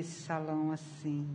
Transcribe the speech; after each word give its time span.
esse 0.00 0.22
salão 0.22 0.72
assim. 0.72 1.26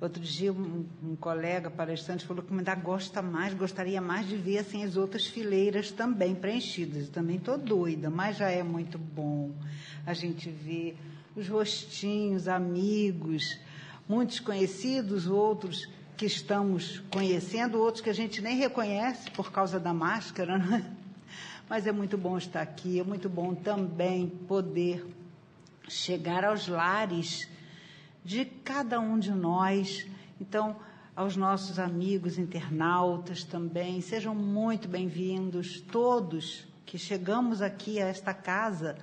Outro 0.00 0.20
dia, 0.20 0.52
um, 0.52 0.84
um, 1.02 1.16
colega 1.16 1.70
palestrante 1.70 2.26
falou 2.26 2.42
que 2.42 2.52
ainda 2.52 2.74
gosta 2.74 3.22
mais, 3.22 3.54
gostaria 3.54 4.00
mais 4.00 4.28
de 4.28 4.36
ver 4.36 4.58
assim, 4.58 4.84
as 4.84 4.96
outras 4.96 5.26
fileiras 5.26 5.90
também 5.90 6.34
preenchidas. 6.34 7.06
Eu 7.06 7.12
também 7.12 7.36
estou 7.36 7.56
doida, 7.56 8.10
mas 8.10 8.36
já 8.36 8.50
é 8.50 8.62
muito 8.62 8.98
bom 8.98 9.52
a 10.04 10.12
gente 10.12 10.50
ver 10.50 10.96
os 11.34 11.48
rostinhos, 11.48 12.48
amigos, 12.48 13.58
muitos 14.08 14.40
conhecidos, 14.40 15.26
outros 15.26 15.88
que 16.16 16.26
estamos 16.26 17.02
conhecendo, 17.10 17.80
outros 17.80 18.02
que 18.02 18.10
a 18.10 18.14
gente 18.14 18.40
nem 18.40 18.56
reconhece 18.56 19.30
por 19.30 19.50
causa 19.50 19.80
da 19.80 19.92
máscara, 19.92 20.58
né? 20.58 20.94
Mas 21.68 21.86
é 21.86 21.92
muito 21.92 22.18
bom 22.18 22.36
estar 22.36 22.60
aqui, 22.60 23.00
é 23.00 23.04
muito 23.04 23.28
bom 23.28 23.54
também 23.54 24.28
poder 24.28 25.06
chegar 25.88 26.44
aos 26.44 26.68
lares 26.68 27.48
de 28.24 28.44
cada 28.46 28.98
um 28.98 29.18
de 29.18 29.30
nós. 29.30 30.06
Então, 30.40 30.76
aos 31.14 31.36
nossos 31.36 31.78
amigos 31.78 32.38
internautas 32.38 33.44
também, 33.44 34.00
sejam 34.00 34.34
muito 34.34 34.88
bem-vindos, 34.88 35.80
todos 35.80 36.66
que 36.86 36.96
chegamos 36.96 37.60
aqui 37.60 38.00
a 38.00 38.06
esta 38.06 38.32
casa, 38.32 38.96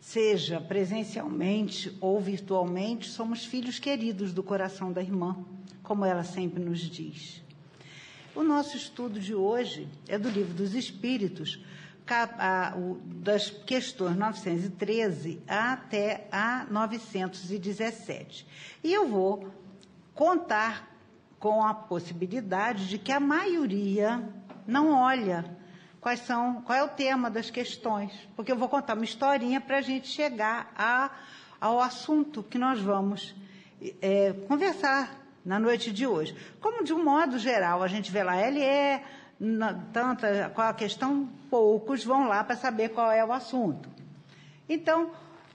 seja 0.00 0.60
presencialmente 0.60 1.96
ou 2.00 2.20
virtualmente, 2.20 3.08
somos 3.08 3.44
filhos 3.44 3.78
queridos 3.78 4.32
do 4.32 4.42
coração 4.42 4.92
da 4.92 5.02
irmã, 5.02 5.36
como 5.82 6.04
ela 6.04 6.22
sempre 6.22 6.62
nos 6.62 6.78
diz. 6.78 7.42
O 8.34 8.44
nosso 8.44 8.76
estudo 8.76 9.18
de 9.18 9.34
hoje 9.34 9.88
é 10.06 10.16
do 10.16 10.30
Livro 10.30 10.54
dos 10.54 10.74
Espíritos, 10.74 11.58
das 13.04 13.50
questões 13.50 14.16
913 14.16 15.42
até 15.46 16.26
a 16.32 16.66
917. 16.70 18.46
E 18.82 18.92
eu 18.92 19.08
vou 19.08 19.48
contar 20.14 20.88
com 21.38 21.64
a 21.64 21.72
possibilidade 21.72 22.88
de 22.88 22.98
que 22.98 23.12
a 23.12 23.20
maioria 23.20 24.22
não 24.66 24.92
olha 24.92 25.44
quais 26.00 26.20
são, 26.20 26.62
qual 26.62 26.78
é 26.78 26.82
o 26.82 26.88
tema 26.88 27.30
das 27.30 27.50
questões, 27.50 28.12
porque 28.34 28.52
eu 28.52 28.56
vou 28.56 28.68
contar 28.68 28.94
uma 28.94 29.04
historinha 29.04 29.60
para 29.60 29.78
a 29.78 29.82
gente 29.82 30.08
chegar 30.08 30.72
a, 30.76 31.10
ao 31.60 31.80
assunto 31.80 32.42
que 32.42 32.58
nós 32.58 32.80
vamos 32.80 33.34
é, 34.00 34.32
conversar 34.48 35.20
na 35.44 35.58
noite 35.58 35.90
de 35.90 36.06
hoje. 36.06 36.36
Como 36.60 36.84
de 36.84 36.92
um 36.92 37.04
modo 37.04 37.38
geral 37.38 37.82
a 37.82 37.88
gente 37.88 38.10
vê 38.10 38.22
lá, 38.22 38.40
ele 38.40 38.62
é 38.62 39.02
na, 39.40 39.72
tanta, 39.72 40.52
qual 40.54 40.68
a 40.68 40.74
questão, 40.74 41.26
poucos 41.48 42.04
vão 42.04 42.28
lá 42.28 42.44
para 42.44 42.56
saber 42.56 42.90
qual 42.90 43.10
é 43.10 43.24
o 43.24 43.32
assunto. 43.32 43.88
Então, 44.68 45.10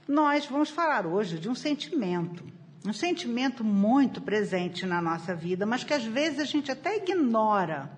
nós 0.07 0.47
vamos 0.47 0.71
falar 0.71 1.05
hoje 1.05 1.37
de 1.37 1.47
um 1.47 1.53
sentimento. 1.53 2.43
Um 2.83 2.93
sentimento 2.93 3.63
muito 3.63 4.19
presente 4.19 4.85
na 4.85 5.01
nossa 5.01 5.35
vida, 5.35 5.65
mas 5.65 5.83
que 5.83 5.93
às 5.93 6.03
vezes 6.03 6.39
a 6.39 6.45
gente 6.45 6.71
até 6.71 6.97
ignora 6.97 7.91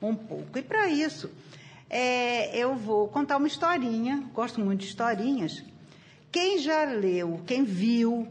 um 0.00 0.14
pouco. 0.14 0.58
E 0.58 0.62
para 0.62 0.88
isso, 0.88 1.30
é, 1.88 2.56
eu 2.56 2.74
vou 2.74 3.08
contar 3.08 3.38
uma 3.38 3.46
historinha, 3.46 4.22
gosto 4.34 4.60
muito 4.60 4.80
de 4.80 4.86
historinhas. 4.86 5.64
Quem 6.30 6.58
já 6.58 6.84
leu, 6.84 7.40
quem 7.46 7.64
viu 7.64 8.28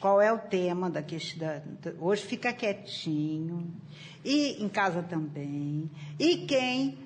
qual 0.00 0.20
é 0.20 0.32
o 0.32 0.38
tema 0.38 0.88
da 0.88 1.02
questão. 1.02 1.62
Hoje 2.00 2.24
fica 2.24 2.52
quietinho. 2.52 3.70
E 4.24 4.62
em 4.62 4.68
casa 4.68 5.02
também. 5.02 5.90
E 6.18 6.38
quem 6.38 6.98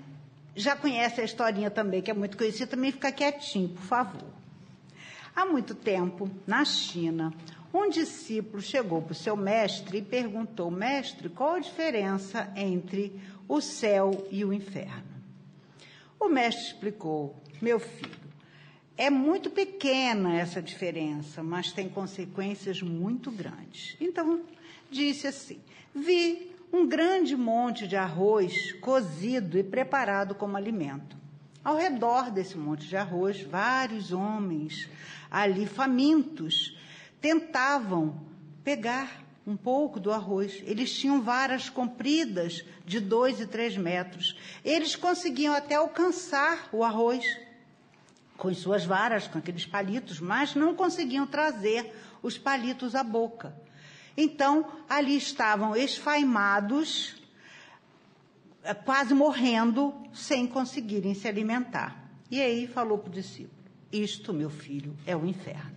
já 0.56 0.76
conhece 0.76 1.20
a 1.20 1.24
historinha 1.24 1.70
também, 1.70 2.00
que 2.00 2.10
é 2.10 2.14
muito 2.14 2.36
conhecida, 2.36 2.68
também 2.68 2.92
fica 2.92 3.10
quietinho, 3.12 3.68
por 3.68 3.82
favor. 3.82 4.34
Há 5.34 5.44
muito 5.44 5.74
tempo, 5.74 6.30
na 6.46 6.64
China, 6.64 7.32
um 7.72 7.90
discípulo 7.90 8.62
chegou 8.62 9.02
para 9.02 9.12
o 9.12 9.16
seu 9.16 9.36
mestre 9.36 9.98
e 9.98 10.02
perguntou: 10.02 10.70
Mestre, 10.70 11.28
qual 11.28 11.54
a 11.54 11.58
diferença 11.58 12.52
entre 12.54 13.20
o 13.48 13.60
céu 13.60 14.26
e 14.30 14.44
o 14.44 14.52
inferno? 14.52 15.02
O 16.20 16.28
mestre 16.28 16.66
explicou: 16.66 17.34
Meu 17.60 17.80
filho, 17.80 18.23
é 18.96 19.10
muito 19.10 19.50
pequena 19.50 20.36
essa 20.36 20.62
diferença, 20.62 21.42
mas 21.42 21.72
tem 21.72 21.88
consequências 21.88 22.80
muito 22.80 23.30
grandes. 23.30 23.96
Então, 24.00 24.42
disse 24.90 25.26
assim: 25.26 25.60
Vi 25.94 26.52
um 26.72 26.86
grande 26.86 27.36
monte 27.36 27.86
de 27.86 27.96
arroz 27.96 28.72
cozido 28.80 29.58
e 29.58 29.62
preparado 29.62 30.34
como 30.34 30.56
alimento. 30.56 31.16
Ao 31.62 31.76
redor 31.76 32.30
desse 32.30 32.56
monte 32.56 32.86
de 32.86 32.96
arroz, 32.96 33.40
vários 33.40 34.12
homens 34.12 34.88
ali 35.30 35.66
famintos 35.66 36.76
tentavam 37.20 38.20
pegar 38.62 39.24
um 39.46 39.56
pouco 39.56 39.98
do 39.98 40.12
arroz. 40.12 40.62
Eles 40.66 40.92
tinham 40.92 41.22
varas 41.22 41.68
compridas 41.68 42.64
de 42.84 43.00
dois 43.00 43.40
e 43.40 43.46
três 43.46 43.76
metros. 43.76 44.36
Eles 44.64 44.94
conseguiam 44.94 45.54
até 45.54 45.74
alcançar 45.74 46.68
o 46.72 46.84
arroz 46.84 47.24
com 48.36 48.48
as 48.48 48.58
suas 48.58 48.84
varas, 48.84 49.26
com 49.26 49.38
aqueles 49.38 49.66
palitos, 49.66 50.20
mas 50.20 50.54
não 50.54 50.74
conseguiam 50.74 51.26
trazer 51.26 51.94
os 52.22 52.36
palitos 52.36 52.94
à 52.94 53.02
boca. 53.02 53.54
Então, 54.16 54.66
ali 54.88 55.16
estavam 55.16 55.74
esfaimados, 55.74 57.16
eh, 58.62 58.74
quase 58.74 59.12
morrendo, 59.14 59.94
sem 60.12 60.46
conseguirem 60.46 61.14
se 61.14 61.26
alimentar. 61.26 62.10
E 62.30 62.40
aí 62.40 62.66
falou 62.66 62.98
para 62.98 63.10
o 63.10 63.12
discípulo: 63.12 63.58
Isto, 63.92 64.32
meu 64.32 64.50
filho, 64.50 64.96
é 65.06 65.16
o 65.16 65.26
inferno. 65.26 65.74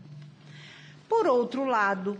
Por 1.10 1.25
outro 1.25 1.65
lado, 1.65 2.18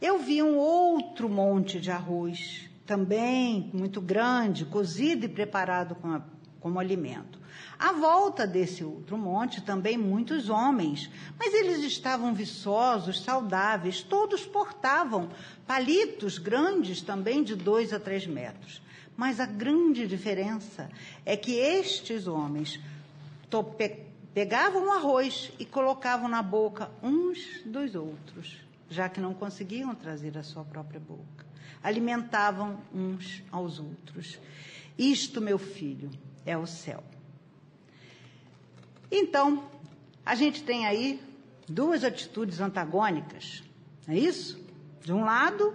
eu 0.00 0.18
vi 0.18 0.42
um 0.42 0.56
outro 0.56 1.28
monte 1.28 1.80
de 1.80 1.90
arroz, 1.90 2.68
também 2.84 3.70
muito 3.72 4.00
grande, 4.00 4.64
cozido 4.66 5.24
e 5.24 5.28
preparado 5.28 5.94
com 5.94 6.08
a 6.08 6.20
como 6.64 6.80
alimento. 6.80 7.38
À 7.78 7.92
volta 7.92 8.46
desse 8.46 8.82
outro 8.82 9.18
monte 9.18 9.60
também 9.60 9.98
muitos 9.98 10.48
homens, 10.48 11.10
mas 11.38 11.52
eles 11.52 11.80
estavam 11.80 12.32
viçosos, 12.32 13.20
saudáveis, 13.22 14.00
todos 14.00 14.46
portavam 14.46 15.28
palitos 15.66 16.38
grandes 16.38 17.02
também 17.02 17.44
de 17.44 17.54
dois 17.54 17.92
a 17.92 18.00
três 18.00 18.26
metros. 18.26 18.80
Mas 19.14 19.40
a 19.40 19.44
grande 19.44 20.06
diferença 20.06 20.88
é 21.22 21.36
que 21.36 21.52
estes 21.52 22.26
homens 22.26 22.80
pegavam 24.32 24.86
o 24.86 24.92
arroz 24.92 25.52
e 25.58 25.66
colocavam 25.66 26.30
na 26.30 26.42
boca 26.42 26.90
uns 27.02 27.60
dos 27.66 27.94
outros, 27.94 28.56
já 28.88 29.06
que 29.06 29.20
não 29.20 29.34
conseguiam 29.34 29.94
trazer 29.94 30.38
a 30.38 30.42
sua 30.42 30.64
própria 30.64 30.98
boca. 30.98 31.44
Alimentavam 31.82 32.80
uns 32.90 33.42
aos 33.52 33.78
outros. 33.78 34.40
Isto, 34.96 35.42
meu 35.42 35.58
filho, 35.58 36.10
é 36.44 36.56
o 36.56 36.66
céu. 36.66 37.02
Então, 39.10 39.64
a 40.24 40.34
gente 40.34 40.62
tem 40.62 40.86
aí 40.86 41.20
duas 41.68 42.04
atitudes 42.04 42.60
antagônicas, 42.60 43.62
não 44.06 44.14
é 44.14 44.18
isso? 44.18 44.62
De 45.02 45.12
um 45.12 45.24
lado, 45.24 45.74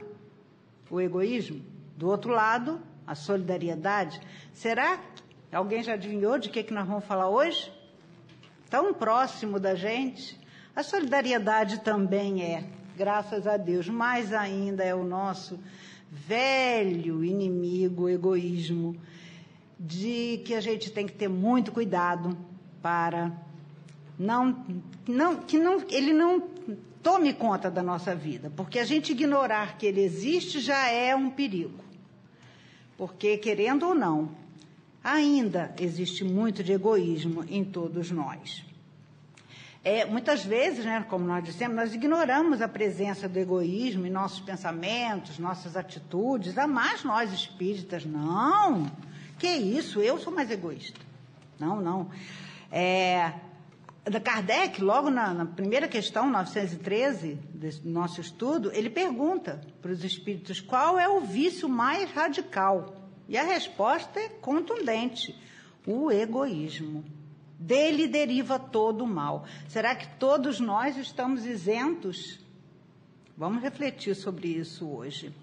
o 0.89 1.00
egoísmo, 1.00 1.63
do 1.95 2.07
outro 2.10 2.31
lado, 2.31 2.81
a 3.06 3.16
solidariedade. 3.16 4.19
Será 4.54 4.98
que 4.98 5.56
alguém 5.56 5.83
já 5.83 5.94
adivinhou 5.94 6.38
de 6.38 6.50
que, 6.50 6.63
que 6.63 6.74
nós 6.74 6.88
vamos 6.88 7.06
falar 7.06 7.30
hoje? 7.30 7.72
Tão 8.69 8.94
próximo 8.94 9.60
da 9.60 9.75
gente. 9.75 10.39
A 10.75 10.83
solidariedade 10.83 11.80
também 11.80 12.44
é, 12.44 12.63
graças 12.95 13.48
a 13.48 13.57
Deus, 13.57 13.88
mais 13.88 14.33
ainda 14.33 14.83
é 14.83 14.94
o 14.94 15.04
nosso 15.04 15.60
velho 16.12 17.24
inimigo, 17.24 18.04
o 18.04 18.10
egoísmo 18.10 18.95
de 19.80 20.42
que 20.46 20.54
a 20.54 20.62
gente 20.62 20.92
tem 20.92 21.08
que 21.08 21.14
ter 21.14 21.30
muito 21.30 21.72
cuidado 21.72 22.38
para 22.81 23.31
não, 24.18 24.66
não, 25.08 25.38
que 25.38 25.58
não, 25.58 25.81
ele 25.90 26.12
não 26.12 26.42
tome 27.02 27.34
conta 27.34 27.72
da 27.72 27.81
nossa 27.81 28.14
vida, 28.14 28.52
porque 28.56 28.78
a 28.78 28.84
gente 28.84 29.14
ignorar 29.14 29.78
que 29.78 29.86
ele 29.86 30.02
existe 30.02 30.60
já 30.60 30.90
é 30.90 31.16
um 31.16 31.30
perigo. 31.30 31.80
Porque, 32.98 33.38
querendo 33.38 33.88
ou 33.88 33.96
não, 33.96 34.31
ainda 35.02 35.74
existe 35.80 36.25
muito 36.25 36.62
de 36.62 36.74
egoísmo 36.74 37.46
em 37.48 37.64
todos 37.64 38.12
nós. 38.12 38.66
É, 39.82 40.04
muitas 40.04 40.44
vezes, 40.44 40.84
né, 40.84 41.06
como 41.10 41.25
nós 41.25 41.42
dissemos, 41.42 41.78
nós 41.78 41.94
ignoramos 41.94 42.62
a 42.62 42.68
presença 42.68 43.30
do 43.30 43.40
egoísmo 43.40 44.06
em 44.06 44.10
nossos 44.10 44.42
pensamentos, 44.42 45.40
nossas 45.40 45.78
atitudes, 45.78 46.58
a 46.58 46.68
mais 46.68 47.06
nós 47.06 47.32
espíritas. 47.32 48.04
Não! 48.04 48.92
Que 49.39 49.47
isso? 49.47 50.01
Eu 50.01 50.19
sou 50.19 50.33
mais 50.33 50.51
egoísta. 50.51 51.00
Não, 51.57 51.81
não. 51.81 52.12
É, 52.71 53.33
Kardec, 54.24 54.81
logo 54.81 55.09
na, 55.09 55.33
na, 55.33 55.45
primeira 55.45 55.88
questão, 55.88 56.30
913, 56.30 57.36
do 57.36 57.89
nosso 57.89 58.19
estudo, 58.19 58.71
ele 58.74 58.89
pergunta 58.89 59.62
para 59.81 59.91
os 59.91 60.03
espíritos 60.03 60.59
qual 60.59 61.00
é 61.00 61.07
o 61.07 61.21
vício 61.21 61.69
mais 61.69 62.12
radical. 62.12 62.95
E 63.27 63.38
a 63.38 63.44
resposta 63.44 64.19
é 64.19 64.30
contundente: 64.30 65.36
o 65.88 66.12
egoísmo. 66.12 67.03
Dele 67.62 68.07
deriva 68.07 68.57
todo 68.57 69.03
o 69.03 69.07
mal. 69.07 69.45
Será 69.68 69.94
que 69.94 70.07
todos 70.18 70.62
nós 70.62 70.95
estamos 70.95 71.45
isentos? 71.45 72.39
Vamos 73.38 73.62
refletir 73.62 74.15
sobre 74.15 74.47
isso 74.47 74.88
hoje. 74.88 75.34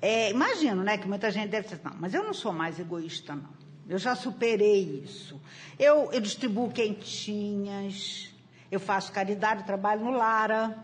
É, 0.00 0.30
imagino, 0.30 0.82
né, 0.82 0.96
que 0.96 1.08
muita 1.08 1.30
gente 1.30 1.50
deve 1.50 1.68
dizer, 1.68 1.80
não, 1.82 1.92
mas 1.98 2.14
eu 2.14 2.22
não 2.22 2.32
sou 2.32 2.52
mais 2.52 2.78
egoísta, 2.78 3.34
não. 3.34 3.58
Eu 3.88 3.98
já 3.98 4.14
superei 4.14 5.02
isso. 5.02 5.40
Eu, 5.78 6.12
eu 6.12 6.20
distribuo 6.20 6.70
quentinhas, 6.70 8.30
eu 8.70 8.78
faço 8.78 9.10
caridade, 9.10 9.64
trabalho 9.64 10.04
no 10.04 10.10
Lara, 10.10 10.76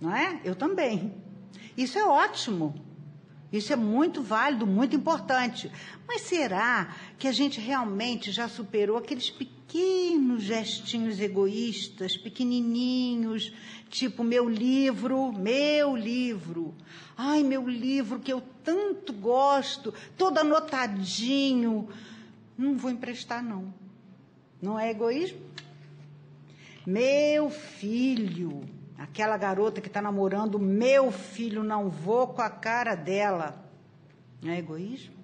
não 0.00 0.14
é? 0.14 0.40
Eu 0.44 0.54
também. 0.54 1.14
Isso 1.76 1.98
é 1.98 2.04
ótimo. 2.04 2.74
Isso 3.56 3.72
é 3.72 3.76
muito 3.76 4.20
válido, 4.20 4.66
muito 4.66 4.96
importante. 4.96 5.70
Mas 6.08 6.22
será 6.22 6.92
que 7.16 7.28
a 7.28 7.32
gente 7.32 7.60
realmente 7.60 8.32
já 8.32 8.48
superou 8.48 8.96
aqueles 8.96 9.30
pequenos 9.30 10.42
gestinhos 10.42 11.20
egoístas, 11.20 12.16
pequenininhos, 12.16 13.52
tipo 13.88 14.24
meu 14.24 14.48
livro, 14.48 15.32
meu 15.32 15.96
livro. 15.96 16.74
Ai, 17.16 17.44
meu 17.44 17.68
livro 17.68 18.18
que 18.18 18.32
eu 18.32 18.42
tanto 18.64 19.12
gosto, 19.12 19.94
todo 20.18 20.38
anotadinho. 20.38 21.88
Não 22.58 22.76
vou 22.76 22.90
emprestar, 22.90 23.40
não. 23.40 23.72
Não 24.60 24.76
é 24.76 24.90
egoísmo? 24.90 25.38
Meu 26.84 27.50
filho, 27.50 28.62
Aquela 28.96 29.36
garota 29.36 29.80
que 29.80 29.88
está 29.88 30.00
namorando 30.00 30.58
meu 30.58 31.10
filho, 31.10 31.64
não 31.64 31.90
vou 31.90 32.28
com 32.28 32.42
a 32.42 32.50
cara 32.50 32.94
dela. 32.94 33.64
Não 34.40 34.52
é 34.52 34.58
egoísmo? 34.58 35.14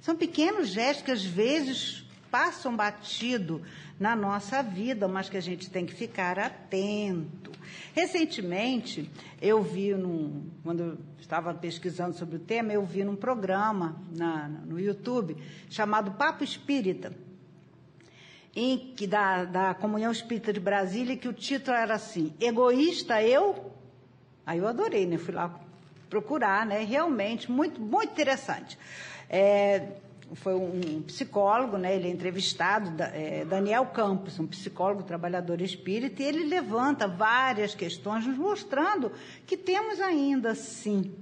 São 0.00 0.16
pequenos 0.16 0.68
gestos 0.68 1.04
que 1.04 1.10
às 1.10 1.24
vezes 1.24 2.04
passam 2.30 2.74
batido 2.74 3.62
na 3.98 4.16
nossa 4.16 4.62
vida, 4.62 5.06
mas 5.06 5.28
que 5.28 5.36
a 5.36 5.40
gente 5.40 5.70
tem 5.70 5.86
que 5.86 5.94
ficar 5.94 6.38
atento. 6.38 7.52
Recentemente, 7.94 9.10
eu 9.40 9.62
vi, 9.62 9.94
num, 9.94 10.50
quando 10.62 10.80
eu 10.80 10.98
estava 11.18 11.54
pesquisando 11.54 12.16
sobre 12.16 12.36
o 12.36 12.40
tema, 12.40 12.72
eu 12.72 12.84
vi 12.84 13.04
num 13.04 13.16
programa 13.16 14.02
na, 14.16 14.48
no 14.48 14.80
YouTube 14.80 15.36
chamado 15.70 16.12
Papo 16.12 16.42
Espírita 16.42 17.12
em, 18.56 18.78
que, 18.78 19.06
da, 19.06 19.44
da 19.44 19.74
Comunhão 19.74 20.12
Espírita 20.12 20.52
de 20.52 20.60
Brasília, 20.60 21.16
que 21.16 21.28
o 21.28 21.32
título 21.32 21.76
era 21.76 21.94
assim, 21.94 22.32
Egoísta 22.40 23.22
Eu? 23.22 23.72
Aí 24.46 24.58
eu 24.58 24.68
adorei, 24.68 25.06
né? 25.06 25.18
Fui 25.18 25.34
lá 25.34 25.58
procurar, 26.08 26.64
né? 26.64 26.84
Realmente, 26.84 27.50
muito, 27.50 27.80
muito 27.80 28.12
interessante. 28.12 28.78
É, 29.28 29.88
foi 30.34 30.54
um 30.54 31.02
psicólogo, 31.02 31.76
né? 31.76 31.96
Ele 31.96 32.08
é 32.08 32.10
entrevistado, 32.10 32.90
é, 33.02 33.44
Daniel 33.44 33.86
Campos, 33.86 34.38
um 34.38 34.46
psicólogo 34.46 35.02
trabalhador 35.02 35.60
espírita, 35.60 36.22
e 36.22 36.26
ele 36.26 36.44
levanta 36.44 37.08
várias 37.08 37.74
questões, 37.74 38.26
nos 38.26 38.36
mostrando 38.36 39.12
que 39.46 39.56
temos 39.56 40.00
ainda, 40.00 40.54
sim, 40.54 41.12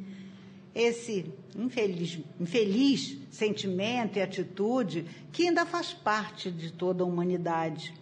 esse 0.75 1.33
infeliz, 1.55 2.19
infeliz 2.41 3.19
sentimento 3.31 4.19
e 4.19 4.23
atitude 4.23 5.07
que 5.33 5.49
ainda 5.49 5.67
faz 5.67 5.93
parte 5.93 6.51
de 6.51 6.73
toda 6.73 7.03
a 7.03 7.07
humanidade. 7.07 7.95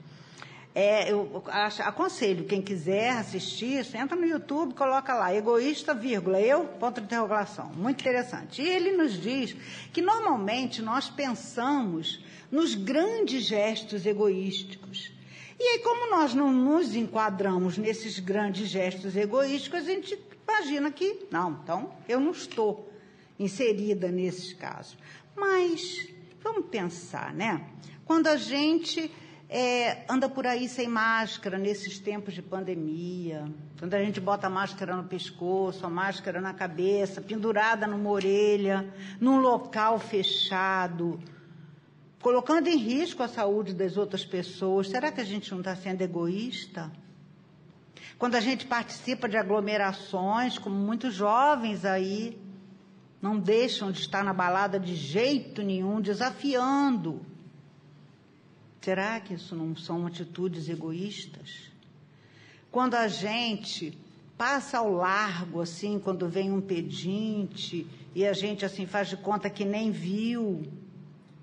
É, 0.73 1.11
eu 1.11 1.43
aconselho, 1.81 2.45
quem 2.45 2.63
quiser 2.63 3.11
assistir, 3.11 3.85
entra 3.97 4.17
no 4.17 4.25
YouTube, 4.25 4.73
coloca 4.75 5.13
lá, 5.15 5.35
egoísta, 5.35 5.93
vírgula, 5.93 6.41
eu, 6.41 6.65
ponto 6.65 7.01
de 7.01 7.07
interrogação. 7.07 7.73
Muito 7.75 8.01
interessante. 8.01 8.63
E 8.63 8.69
ele 8.69 8.93
nos 8.93 9.21
diz 9.21 9.57
que 9.93 10.01
normalmente 10.01 10.81
nós 10.81 11.11
pensamos 11.11 12.25
nos 12.53 12.77
grandes 12.77 13.43
gestos 13.43 14.07
egoísticos. 14.07 15.13
E 15.59 15.63
aí, 15.63 15.79
como 15.81 16.11
nós 16.11 16.35
não 16.35 16.53
nos 16.53 16.95
enquadramos 16.95 17.77
nesses 17.77 18.21
grandes 18.21 18.69
gestos 18.69 19.17
egoísticos, 19.17 19.81
a 19.81 19.85
gente 19.85 20.17
imagina 20.51 20.91
que, 20.91 21.27
não, 21.31 21.61
então 21.63 21.93
eu 22.09 22.21
não 22.21 22.33
estou 22.33 22.93
inserida 23.39 24.11
nesses 24.11 24.53
casos. 24.53 24.97
Mas 25.37 26.09
vamos 26.43 26.67
pensar, 26.67 27.33
né? 27.33 27.65
Quando 28.05 28.27
a 28.27 28.37
gente 28.37 29.11
é, 29.49 30.05
anda 30.09 30.29
por 30.29 30.47
aí 30.47 30.69
sem 30.69 30.87
máscara 30.87 31.59
nesses 31.59 31.99
tempos 31.99 32.35
de 32.35 32.43
pandemia, 32.43 33.45
quando 33.79 33.95
a 33.95 34.05
gente 34.05 34.21
bota 34.21 34.47
a 34.47 34.51
máscara 34.51 34.95
no 34.95 35.05
pescoço, 35.05 35.87
a 35.87 35.91
máscara 35.91 36.41
na 36.41 36.53
cabeça, 36.53 37.21
pendurada 37.21 37.87
numa 37.87 38.11
orelha, 38.11 38.93
num 39.21 39.41
local 39.41 39.99
fechado, 39.99 41.19
colocando 42.21 42.69
em 42.69 42.77
risco 42.77 43.23
a 43.23 43.29
saúde 43.29 43.75
das 43.75 43.97
outras 43.97 44.25
pessoas, 44.25 44.89
será 44.89 45.11
que 45.11 45.21
a 45.21 45.25
gente 45.25 45.51
não 45.51 45.59
está 45.59 45.75
sendo 45.75 46.03
egoísta? 46.03 46.91
Quando 48.21 48.35
a 48.35 48.41
gente 48.41 48.67
participa 48.67 49.27
de 49.27 49.39
aglomerações, 49.39 50.59
como 50.59 50.77
muitos 50.77 51.15
jovens 51.15 51.87
aí, 51.87 52.39
não 53.21 53.41
deixam 53.41 53.91
de 53.91 54.01
estar 54.01 54.23
na 54.23 54.35
balada 54.35 54.79
de 54.79 54.95
jeito 54.95 55.63
nenhum, 55.63 56.03
desafiando. 56.03 57.23
Será 58.83 59.19
que 59.21 59.33
isso 59.33 59.57
não 59.57 59.75
são 59.75 60.07
atitudes 60.07 60.69
egoístas? 60.69 61.73
Quando 62.71 62.95
a 62.95 63.09
gente 63.09 63.97
passa 64.37 64.77
ao 64.77 64.93
largo, 64.93 65.63
assim, 65.63 65.99
quando 65.99 66.29
vem 66.29 66.53
um 66.53 66.61
pedinte, 66.61 67.87
e 68.15 68.27
a 68.27 68.35
gente, 68.35 68.67
assim, 68.67 68.85
faz 68.85 69.09
de 69.09 69.17
conta 69.17 69.49
que 69.49 69.65
nem 69.65 69.91
viu, 69.91 70.71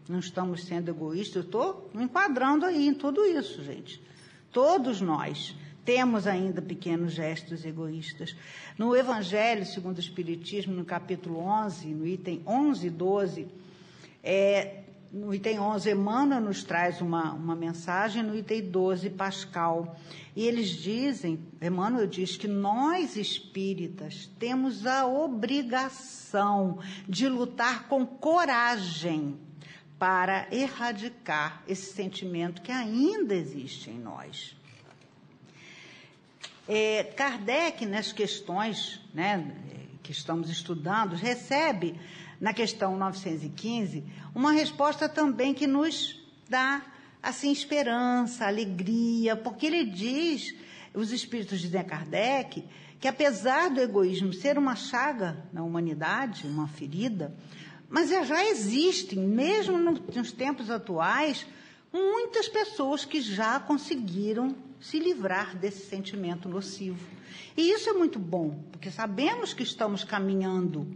não 0.07 0.19
estamos 0.19 0.63
sendo 0.65 0.89
egoístas. 0.89 1.37
Eu 1.37 1.41
estou 1.41 1.89
enquadrando 1.95 2.67
aí 2.67 2.87
em 2.87 2.93
tudo 2.93 3.25
isso, 3.25 3.63
gente. 3.63 3.99
Todos 4.51 5.01
nós 5.01 5.55
temos 5.87 6.27
ainda 6.27 6.61
pequenos 6.61 7.13
gestos 7.13 7.63
egoístas. 7.63 8.35
No 8.77 8.93
Evangelho, 8.93 9.65
segundo 9.65 9.95
o 9.95 10.01
Espiritismo, 10.01 10.75
no 10.75 10.83
capítulo 10.83 11.39
11, 11.39 11.87
no 11.93 12.05
item 12.05 12.43
11 12.45 12.87
e 12.87 12.89
12, 12.89 13.47
é, 14.21 14.81
no 15.13 15.33
item 15.33 15.61
11, 15.61 15.89
Emmanuel 15.91 16.41
nos 16.41 16.61
traz 16.61 16.99
uma, 16.99 17.31
uma 17.31 17.55
mensagem, 17.55 18.21
no 18.21 18.35
item 18.35 18.69
12, 18.69 19.11
Pascal. 19.11 19.97
E 20.35 20.45
eles 20.45 20.71
dizem, 20.71 21.39
Emmanuel 21.61 22.05
diz 22.05 22.35
que 22.35 22.49
nós 22.49 23.15
espíritas 23.15 24.29
temos 24.37 24.85
a 24.85 25.07
obrigação 25.07 26.79
de 27.07 27.29
lutar 27.29 27.87
com 27.87 28.05
coragem 28.05 29.37
para 29.97 30.49
erradicar 30.51 31.63
esse 31.65 31.93
sentimento 31.93 32.61
que 32.61 32.73
ainda 32.73 33.33
existe 33.33 33.89
em 33.89 33.97
nós. 33.97 34.56
É, 36.67 37.03
Kardec, 37.15 37.85
nas 37.85 38.11
questões 38.11 38.99
né, 39.13 39.55
que 40.03 40.11
estamos 40.11 40.49
estudando, 40.49 41.15
recebe, 41.15 41.95
na 42.41 42.53
questão 42.53 42.97
915, 42.97 44.03
uma 44.35 44.51
resposta 44.51 45.07
também 45.07 45.53
que 45.53 45.65
nos 45.65 46.21
dá 46.49 46.81
assim 47.23 47.51
esperança, 47.51 48.45
alegria, 48.45 49.35
porque 49.35 49.65
ele 49.65 49.85
diz, 49.85 50.53
os 50.93 51.11
espíritos 51.11 51.73
a 51.73 51.83
Kardec, 51.83 52.65
que 52.99 53.07
apesar 53.07 53.69
do 53.69 53.79
egoísmo 53.79 54.33
ser 54.33 54.57
uma 54.57 54.75
chaga 54.75 55.45
na 55.53 55.63
humanidade, 55.63 56.45
uma 56.47 56.67
ferida, 56.67 57.33
mas 57.89 58.09
já 58.09 58.43
existem, 58.45 59.19
mesmo 59.19 59.77
nos 59.77 60.31
tempos 60.33 60.69
atuais, 60.69 61.45
muitas 61.93 62.49
pessoas 62.49 63.05
que 63.05 63.21
já 63.21 63.57
conseguiram 63.57 64.66
se 64.79 64.99
livrar 64.99 65.57
desse 65.57 65.85
sentimento 65.85 66.47
nocivo. 66.47 67.05
E 67.55 67.71
isso 67.71 67.89
é 67.89 67.93
muito 67.93 68.19
bom, 68.19 68.63
porque 68.71 68.91
sabemos 68.91 69.53
que 69.53 69.63
estamos 69.63 70.03
caminhando 70.03 70.87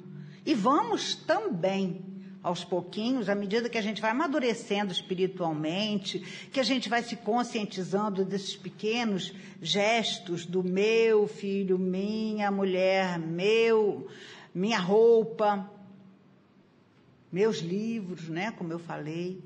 e 0.46 0.54
vamos 0.54 1.16
também 1.16 2.06
aos 2.44 2.64
pouquinhos, 2.64 3.30
à 3.30 3.36
medida 3.36 3.70
que 3.70 3.78
a 3.78 3.82
gente 3.82 4.02
vai 4.02 4.12
amadurecendo 4.12 4.92
espiritualmente, 4.92 6.20
que 6.52 6.60
a 6.60 6.64
gente 6.64 6.90
vai 6.90 7.04
se 7.04 7.16
conscientizando 7.16 8.26
desses 8.26 8.56
pequenos 8.56 9.32
gestos 9.62 10.46
do 10.46 10.64
meu 10.64 11.28
filho, 11.28 11.78
minha 11.78 12.50
mulher, 12.50 13.20
meu, 13.20 14.08
minha 14.54 14.80
roupa, 14.80 15.70
meus 17.32 17.60
livros, 17.60 18.28
né, 18.28 18.52
como 18.52 18.74
eu 18.74 18.80
falei. 18.80 19.40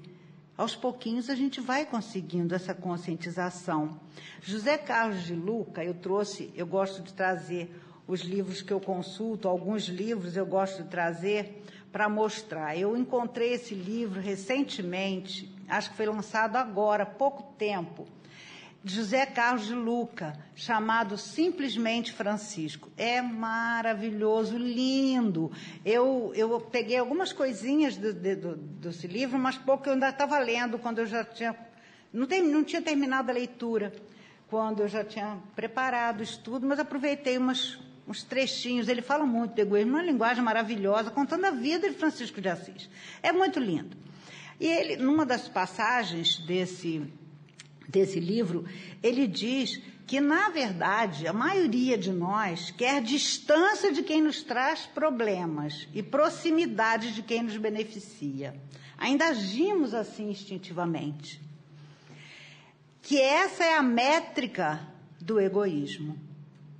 Aos 0.58 0.74
pouquinhos 0.74 1.30
a 1.30 1.36
gente 1.36 1.60
vai 1.60 1.86
conseguindo 1.86 2.56
essa 2.56 2.74
conscientização. 2.74 4.00
José 4.42 4.78
Carlos 4.78 5.24
de 5.24 5.34
Luca, 5.34 5.84
eu 5.84 5.94
trouxe, 5.94 6.50
eu 6.56 6.66
gosto 6.66 7.04
de 7.04 7.14
trazer 7.14 7.76
os 8.08 8.22
livros 8.22 8.62
que 8.62 8.72
eu 8.72 8.80
consulto, 8.80 9.50
alguns 9.50 9.84
livros 9.84 10.38
eu 10.38 10.46
gosto 10.46 10.84
de 10.84 10.90
trazer 10.90 11.62
para 11.92 12.08
mostrar. 12.08 12.78
Eu 12.78 12.96
encontrei 12.96 13.52
esse 13.54 13.76
livro 13.76 14.22
recentemente, 14.22 15.54
acho 15.68 15.90
que 15.90 15.98
foi 15.98 16.06
lançado 16.06 16.56
agora, 16.56 17.04
há 17.04 17.08
pouco 17.08 17.44
tempo, 17.58 18.08
José 18.88 19.26
Carlos 19.26 19.66
de 19.66 19.74
Luca, 19.74 20.38
chamado 20.56 21.18
simplesmente 21.18 22.14
Francisco. 22.14 22.92
É 22.96 23.20
maravilhoso, 23.20 24.60
lindo. 24.60 25.52
Eu, 25.84 26.32
eu 26.36 26.62
peguei 26.62 27.00
algumas 27.00 27.34
coisinhas 27.34 27.98
do, 27.98 28.14
do, 28.14 28.56
desse 28.56 29.08
livro, 29.08 29.40
mas 29.40 29.58
pouco 29.58 29.90
eu 29.90 29.94
ainda 29.94 30.10
estava 30.10 30.38
lendo 30.38 30.78
quando 30.78 31.00
eu 31.00 31.08
já 31.08 31.24
tinha 31.24 31.56
Não, 32.14 32.28
tem, 32.28 32.44
não 32.44 32.64
tinha 32.64 32.80
terminado 32.80 33.32
a 33.32 33.34
leitura 33.34 33.92
quando 34.48 34.82
eu 34.82 34.88
já 34.88 35.04
tinha 35.04 35.40
preparado 35.56 36.20
o 36.20 36.24
estudo, 36.24 36.68
mas 36.68 36.78
aproveitei 36.78 37.40
umas, 37.40 37.80
uns 38.08 38.22
trechinhos. 38.22 38.88
Ele 38.88 39.02
fala 39.02 39.26
muito 39.26 39.56
do 39.56 39.62
egoísmo, 39.62 39.94
uma 39.94 40.04
linguagem 40.04 40.44
maravilhosa, 40.44 41.10
contando 41.10 41.46
a 41.46 41.52
vida 41.52 41.90
de 41.90 41.96
Francisco 41.96 42.40
de 42.40 42.50
Assis. 42.50 42.88
É 43.24 43.32
muito 43.32 43.60
lindo. 43.60 43.98
E 44.60 44.68
ele, 44.68 44.98
numa 44.98 45.26
das 45.26 45.48
passagens 45.48 46.38
desse, 46.38 47.12
desse 47.88 48.20
livro, 48.20 48.66
ele 49.02 49.28
diz 49.28 49.82
que, 50.06 50.22
na 50.22 50.50
verdade, 50.50 51.28
a 51.28 51.34
maioria 51.34 51.98
de 51.98 52.12
nós 52.12 52.72
quer 52.72 53.02
distância 53.02 53.92
de 53.92 54.04
quem 54.04 54.22
nos 54.22 54.44
traz 54.44 54.86
problemas 54.86 55.88
e 55.94 56.04
proximidade 56.04 57.14
de 57.14 57.24
quem 57.24 57.44
nos 57.44 57.58
beneficia. 57.58 58.56
Ainda 58.98 59.28
agimos 59.28 59.94
assim 59.94 60.30
instintivamente 60.30 61.42
que 63.02 63.22
essa 63.22 63.64
é 63.64 63.78
a 63.78 63.84
métrica 63.84 64.82
do 65.22 65.40
egoísmo. 65.40 66.20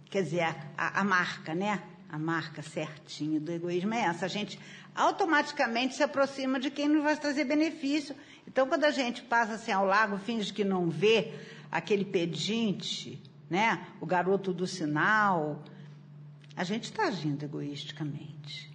Quer 0.10 0.24
dizer, 0.24 0.42
a, 0.42 0.56
a, 0.78 1.02
a 1.02 1.04
marca, 1.04 1.54
né? 1.54 1.84
A 2.10 2.18
marca 2.18 2.62
certinha 2.62 3.40
do 3.40 3.52
egoísmo 3.52 3.94
é 3.94 4.02
essa. 4.02 4.26
A 4.26 4.30
gente 4.30 4.60
automaticamente 4.96 5.96
se 5.96 6.02
aproxima 6.02 6.60
de 6.60 6.72
quem 6.72 6.88
nos 6.88 7.04
vai 7.04 7.16
trazer 7.18 7.44
benefício. 7.44 8.16
Então, 8.48 8.68
quando 8.68 8.84
a 8.84 8.92
gente 8.92 9.22
passa 9.22 9.54
assim 9.54 9.72
ao 9.72 9.86
lago, 9.86 10.18
finge 10.18 10.54
que 10.54 10.64
não 10.64 10.90
vê 10.90 11.34
aquele 11.72 12.06
pedinte, 12.06 13.22
né? 13.50 13.86
O 14.00 14.06
garoto 14.06 14.54
do 14.54 14.66
sinal, 14.66 15.64
a 16.56 16.64
gente 16.64 16.86
está 16.86 17.08
agindo 17.08 17.44
egoisticamente. 17.44 18.72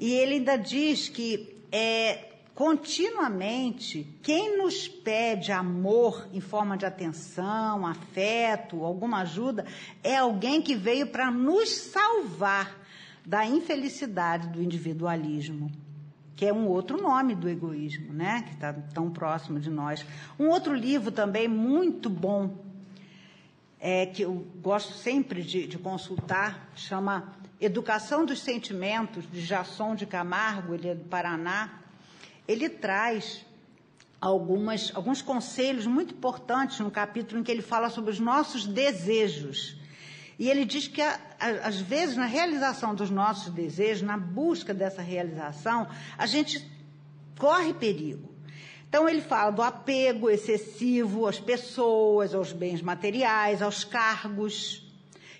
E 0.00 0.12
ele 0.12 0.34
ainda 0.34 0.56
diz 0.56 1.08
que 1.08 1.56
é, 1.70 2.28
continuamente, 2.54 4.06
quem 4.22 4.58
nos 4.58 4.88
pede 4.88 5.52
amor 5.52 6.28
em 6.32 6.40
forma 6.40 6.76
de 6.76 6.86
atenção, 6.86 7.86
afeto, 7.86 8.84
alguma 8.84 9.20
ajuda, 9.20 9.64
é 10.02 10.16
alguém 10.16 10.60
que 10.60 10.74
veio 10.74 11.06
para 11.06 11.30
nos 11.30 11.68
salvar 11.68 12.76
da 13.24 13.46
infelicidade 13.46 14.48
do 14.48 14.62
individualismo, 14.62 15.70
que 16.38 16.46
é 16.46 16.52
um 16.52 16.66
outro 16.66 16.96
nome 17.02 17.34
do 17.34 17.46
egoísmo, 17.46 18.14
né? 18.14 18.42
Que 18.46 18.54
está 18.54 18.72
tão 18.72 19.10
próximo 19.10 19.60
de 19.60 19.68
nós. 19.68 20.06
Um 20.38 20.48
outro 20.48 20.72
livro 20.72 21.12
também 21.12 21.46
muito 21.46 22.08
bom, 22.08 22.56
é, 23.78 24.06
que 24.06 24.22
eu 24.22 24.46
gosto 24.62 24.94
sempre 24.94 25.42
de, 25.42 25.66
de 25.66 25.76
consultar, 25.76 26.70
chama 26.74 27.34
Educação 27.60 28.24
dos 28.24 28.40
Sentimentos, 28.40 29.30
de 29.30 29.42
Jasson 29.42 29.94
de 29.94 30.06
Camargo, 30.06 30.72
ele 30.72 30.88
é 30.88 30.94
do 30.94 31.04
Paraná 31.04 31.78
ele 32.48 32.70
traz 32.70 33.44
algumas, 34.18 34.90
alguns 34.94 35.20
conselhos 35.20 35.86
muito 35.86 36.14
importantes 36.14 36.80
no 36.80 36.90
capítulo 36.90 37.38
em 37.38 37.44
que 37.44 37.52
ele 37.52 37.60
fala 37.60 37.90
sobre 37.90 38.10
os 38.10 38.18
nossos 38.18 38.66
desejos. 38.66 39.76
E 40.38 40.48
ele 40.48 40.64
diz 40.64 40.86
que, 40.86 41.02
às 41.02 41.80
vezes, 41.80 42.16
na 42.16 42.26
realização 42.26 42.94
dos 42.94 43.10
nossos 43.10 43.52
desejos, 43.52 44.02
na 44.02 44.16
busca 44.16 44.72
dessa 44.72 45.02
realização, 45.02 45.88
a 46.16 46.26
gente 46.26 46.64
corre 47.36 47.74
perigo. 47.74 48.28
Então, 48.88 49.08
ele 49.08 49.20
fala 49.20 49.50
do 49.50 49.62
apego 49.62 50.30
excessivo 50.30 51.26
às 51.26 51.40
pessoas, 51.40 52.34
aos 52.34 52.52
bens 52.52 52.80
materiais, 52.80 53.60
aos 53.60 53.84
cargos, 53.84 54.86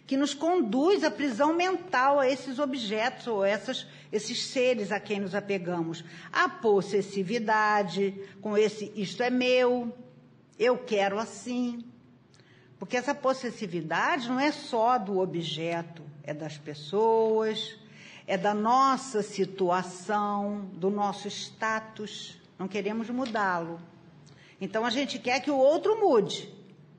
que 0.07 0.17
nos 0.17 0.35
conduz 0.35 1.05
à 1.05 1.11
prisão 1.11 1.55
mental 1.55 2.19
a 2.19 2.29
esses 2.29 2.59
objetos 2.59 3.27
ou 3.27 3.45
essas 3.45 3.87
esses 4.13 4.47
seres 4.47 4.91
a 4.91 4.99
quem 4.99 5.21
nos 5.21 5.35
apegamos. 5.35 6.05
A 6.33 6.49
possessividade, 6.49 8.15
com 8.41 8.57
esse 8.57 8.93
isto 8.97 9.23
é 9.23 9.31
meu, 9.31 9.95
eu 10.59 10.79
quero 10.79 11.19
assim. 11.19 11.85
Porque 12.79 12.97
essa 12.97 13.15
possessividade 13.15 14.29
não 14.29 14.39
é 14.39 14.53
só 14.53 14.99
do 14.99 15.19
objeto, 15.19 16.03
é 16.23 16.33
das 16.33 16.57
pessoas, 16.57 17.77
é 18.27 18.37
da 18.37 18.55
nossa 18.55 19.23
situação, 19.23 20.71
do 20.75 20.91
nosso 20.91 21.27
status. 21.29 22.39
Não 22.59 22.69
queremos 22.69 23.11
mudá-lo. 23.11 23.81
Então 24.61 24.85
a 24.85 24.91
gente 24.91 25.19
quer 25.19 25.41
que 25.41 25.51
o 25.51 25.57
outro 25.57 25.99
mude 26.01 26.53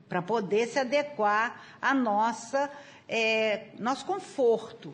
para 0.08 0.20
poder 0.20 0.66
se 0.66 0.78
adequar 0.78 1.62
à 1.80 1.94
nossa 1.94 2.70
é, 3.08 3.68
nosso 3.78 4.04
conforto. 4.04 4.92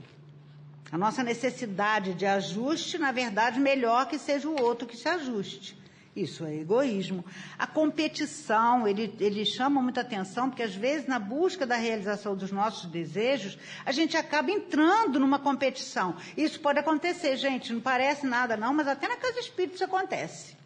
A 0.91 0.97
nossa 0.97 1.23
necessidade 1.23 2.15
de 2.15 2.25
ajuste, 2.25 2.97
na 2.97 3.13
verdade, 3.13 3.59
melhor 3.59 4.07
que 4.07 4.19
seja 4.19 4.49
o 4.49 4.61
outro 4.63 4.87
que 4.87 4.97
se 4.97 5.09
ajuste. 5.09 5.77
Isso 6.17 6.47
é 6.47 6.55
egoísmo. 6.55 7.23
A 7.59 7.67
competição, 7.67 8.89
ele, 8.89 9.15
ele 9.21 9.45
chama 9.45 9.83
muita 9.83 10.01
atenção, 10.01 10.49
porque 10.49 10.63
às 10.63 10.75
vezes, 10.75 11.07
na 11.07 11.19
busca 11.19 11.67
da 11.67 11.77
realização 11.77 12.35
dos 12.35 12.51
nossos 12.51 12.87
desejos, 12.87 13.59
a 13.85 13.93
gente 13.93 14.17
acaba 14.17 14.51
entrando 14.51 15.21
numa 15.21 15.39
competição. 15.39 16.17
Isso 16.35 16.59
pode 16.59 16.79
acontecer, 16.79 17.37
gente, 17.37 17.71
não 17.71 17.83
parece 17.83 18.27
nada 18.27 18.57
não, 18.57 18.73
mas 18.73 18.89
até 18.89 19.07
na 19.07 19.17
casa 19.17 19.39
espírita 19.39 19.75
isso 19.75 19.85
acontece. 19.85 20.57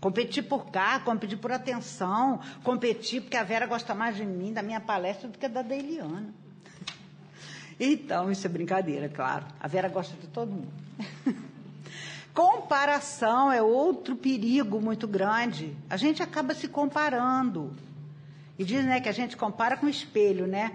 Competir 0.00 0.44
por 0.44 0.70
cá, 0.70 1.00
competir 1.00 1.36
por 1.36 1.52
atenção, 1.52 2.40
competir 2.64 3.20
porque 3.20 3.36
a 3.36 3.44
Vera 3.44 3.66
gosta 3.66 3.94
mais 3.94 4.16
de 4.16 4.24
mim, 4.24 4.54
da 4.54 4.62
minha 4.62 4.80
palestra, 4.80 5.28
do 5.28 5.36
que 5.36 5.48
da 5.48 5.60
da 5.60 5.76
Eliana. 5.76 6.32
Então, 7.78 8.32
isso 8.32 8.46
é 8.46 8.48
brincadeira, 8.48 9.06
claro. 9.06 9.44
A 9.60 9.68
Vera 9.68 9.90
gosta 9.90 10.16
de 10.16 10.28
todo 10.28 10.50
mundo. 10.50 10.72
Comparação 12.36 13.50
é 13.50 13.62
outro 13.62 14.14
perigo 14.14 14.78
muito 14.78 15.08
grande. 15.08 15.74
A 15.88 15.96
gente 15.96 16.22
acaba 16.22 16.52
se 16.52 16.68
comparando. 16.68 17.72
E 18.58 18.62
diz 18.62 18.84
né, 18.84 19.00
que 19.00 19.08
a 19.08 19.12
gente 19.12 19.38
compara 19.38 19.74
com 19.74 19.86
o 19.86 19.88
espelho, 19.88 20.46
né? 20.46 20.72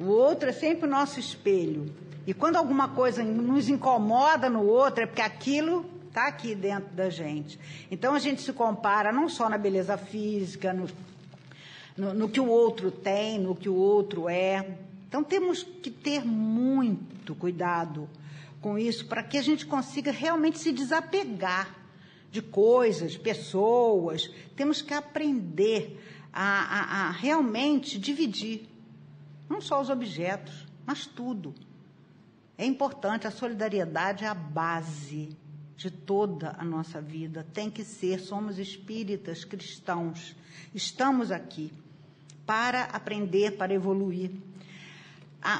O 0.00 0.06
outro 0.06 0.48
é 0.48 0.52
sempre 0.52 0.86
o 0.88 0.90
nosso 0.90 1.20
espelho. 1.20 1.94
E 2.26 2.32
quando 2.32 2.56
alguma 2.56 2.88
coisa 2.88 3.22
nos 3.22 3.68
incomoda 3.68 4.48
no 4.48 4.64
outro, 4.66 5.04
é 5.04 5.06
porque 5.06 5.20
aquilo 5.20 5.84
está 6.08 6.26
aqui 6.26 6.54
dentro 6.54 6.94
da 6.94 7.10
gente. 7.10 7.60
Então 7.90 8.14
a 8.14 8.18
gente 8.18 8.40
se 8.40 8.54
compara 8.54 9.12
não 9.12 9.28
só 9.28 9.50
na 9.50 9.58
beleza 9.58 9.98
física, 9.98 10.72
no, 10.72 10.86
no, 11.98 12.14
no 12.14 12.28
que 12.30 12.40
o 12.40 12.48
outro 12.48 12.90
tem, 12.90 13.38
no 13.38 13.54
que 13.54 13.68
o 13.68 13.74
outro 13.74 14.26
é, 14.26 14.74
então 15.06 15.22
temos 15.22 15.62
que 15.62 15.90
ter 15.90 16.24
muito 16.24 17.34
cuidado 17.34 18.08
com 18.64 18.78
isso 18.78 19.04
para 19.04 19.22
que 19.22 19.36
a 19.36 19.42
gente 19.42 19.66
consiga 19.66 20.10
realmente 20.10 20.58
se 20.58 20.72
desapegar 20.72 21.68
de 22.30 22.40
coisas, 22.40 23.14
pessoas. 23.14 24.30
Temos 24.56 24.80
que 24.80 24.94
aprender 24.94 26.02
a, 26.32 26.62
a, 26.62 27.08
a 27.08 27.10
realmente 27.10 27.98
dividir, 27.98 28.66
não 29.50 29.60
só 29.60 29.82
os 29.82 29.90
objetos, 29.90 30.66
mas 30.86 31.04
tudo. 31.04 31.54
É 32.56 32.64
importante, 32.64 33.26
a 33.26 33.30
solidariedade 33.30 34.24
é 34.24 34.28
a 34.28 34.32
base 34.32 35.36
de 35.76 35.90
toda 35.90 36.56
a 36.58 36.64
nossa 36.64 37.02
vida. 37.02 37.46
Tem 37.52 37.70
que 37.70 37.84
ser, 37.84 38.18
somos 38.18 38.58
espíritas 38.58 39.44
cristãos. 39.44 40.34
Estamos 40.74 41.30
aqui 41.30 41.70
para 42.46 42.84
aprender, 42.84 43.58
para 43.58 43.74
evoluir 43.74 44.30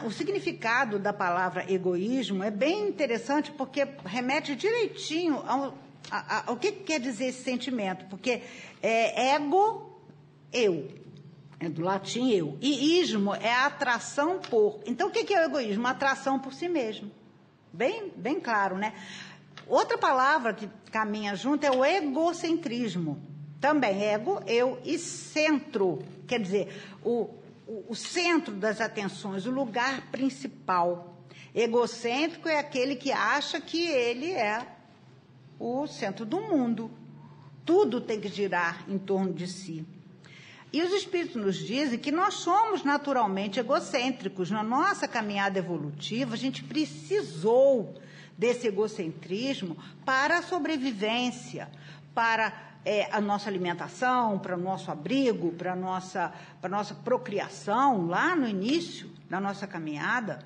o 0.04 0.10
significado 0.10 0.98
da 0.98 1.12
palavra 1.12 1.70
egoísmo 1.70 2.42
é 2.42 2.50
bem 2.50 2.88
interessante 2.88 3.52
porque 3.52 3.86
remete 4.04 4.56
direitinho 4.56 5.42
ao, 5.46 5.74
a, 6.10 6.50
ao 6.50 6.56
que 6.56 6.72
quer 6.72 6.98
dizer 6.98 7.26
esse 7.26 7.42
sentimento. 7.42 8.06
Porque 8.06 8.42
é 8.82 9.34
ego, 9.34 10.00
eu. 10.52 10.88
É 11.60 11.68
do 11.68 11.82
latim 11.82 12.30
eu. 12.30 12.56
E 12.60 12.98
ismo 13.00 13.34
é 13.34 13.52
a 13.52 13.66
atração 13.66 14.38
por. 14.38 14.80
Então, 14.86 15.08
o 15.08 15.10
que 15.10 15.34
é 15.34 15.40
o 15.40 15.44
egoísmo? 15.44 15.86
A 15.86 15.90
atração 15.90 16.38
por 16.38 16.54
si 16.54 16.68
mesmo. 16.68 17.10
Bem, 17.72 18.10
bem 18.16 18.40
claro, 18.40 18.76
né? 18.76 18.94
Outra 19.66 19.98
palavra 19.98 20.54
que 20.54 20.68
caminha 20.90 21.34
junto 21.34 21.64
é 21.64 21.70
o 21.70 21.84
egocentrismo. 21.84 23.18
Também, 23.60 24.02
ego, 24.02 24.42
eu 24.46 24.78
e 24.84 24.98
centro. 24.98 26.02
Quer 26.26 26.40
dizer, 26.40 26.68
o, 27.02 27.30
o, 27.66 27.92
o 27.92 27.94
centro 27.94 28.54
das 28.54 28.80
atenções, 28.80 29.46
o 29.46 29.50
lugar 29.50 30.10
principal. 30.10 31.18
Egocêntrico 31.54 32.48
é 32.48 32.58
aquele 32.58 32.96
que 32.96 33.12
acha 33.12 33.60
que 33.60 33.86
ele 33.86 34.32
é 34.32 34.66
o 35.58 35.86
centro 35.86 36.24
do 36.26 36.40
mundo. 36.40 36.90
Tudo 37.64 38.00
tem 38.00 38.20
que 38.20 38.28
girar 38.28 38.84
em 38.88 38.98
torno 38.98 39.32
de 39.32 39.46
si. 39.46 39.86
E 40.72 40.82
os 40.82 40.92
espíritos 40.92 41.36
nos 41.36 41.56
dizem 41.56 41.98
que 41.98 42.10
nós 42.10 42.34
somos 42.34 42.82
naturalmente 42.82 43.60
egocêntricos. 43.60 44.50
Na 44.50 44.62
nossa 44.62 45.06
caminhada 45.06 45.58
evolutiva, 45.58 46.34
a 46.34 46.36
gente 46.36 46.64
precisou 46.64 47.94
desse 48.36 48.66
egocentrismo 48.66 49.76
para 50.04 50.38
a 50.38 50.42
sobrevivência, 50.42 51.70
para 52.12 52.73
é, 52.84 53.08
a 53.10 53.20
nossa 53.20 53.48
alimentação, 53.48 54.38
para 54.38 54.56
o 54.56 54.60
nosso 54.60 54.90
abrigo, 54.90 55.52
para 55.52 55.72
a 55.72 55.76
nossa, 55.76 56.32
nossa 56.68 56.94
procriação, 56.94 58.06
lá 58.06 58.36
no 58.36 58.46
início 58.46 59.10
da 59.28 59.40
nossa 59.40 59.66
caminhada. 59.66 60.44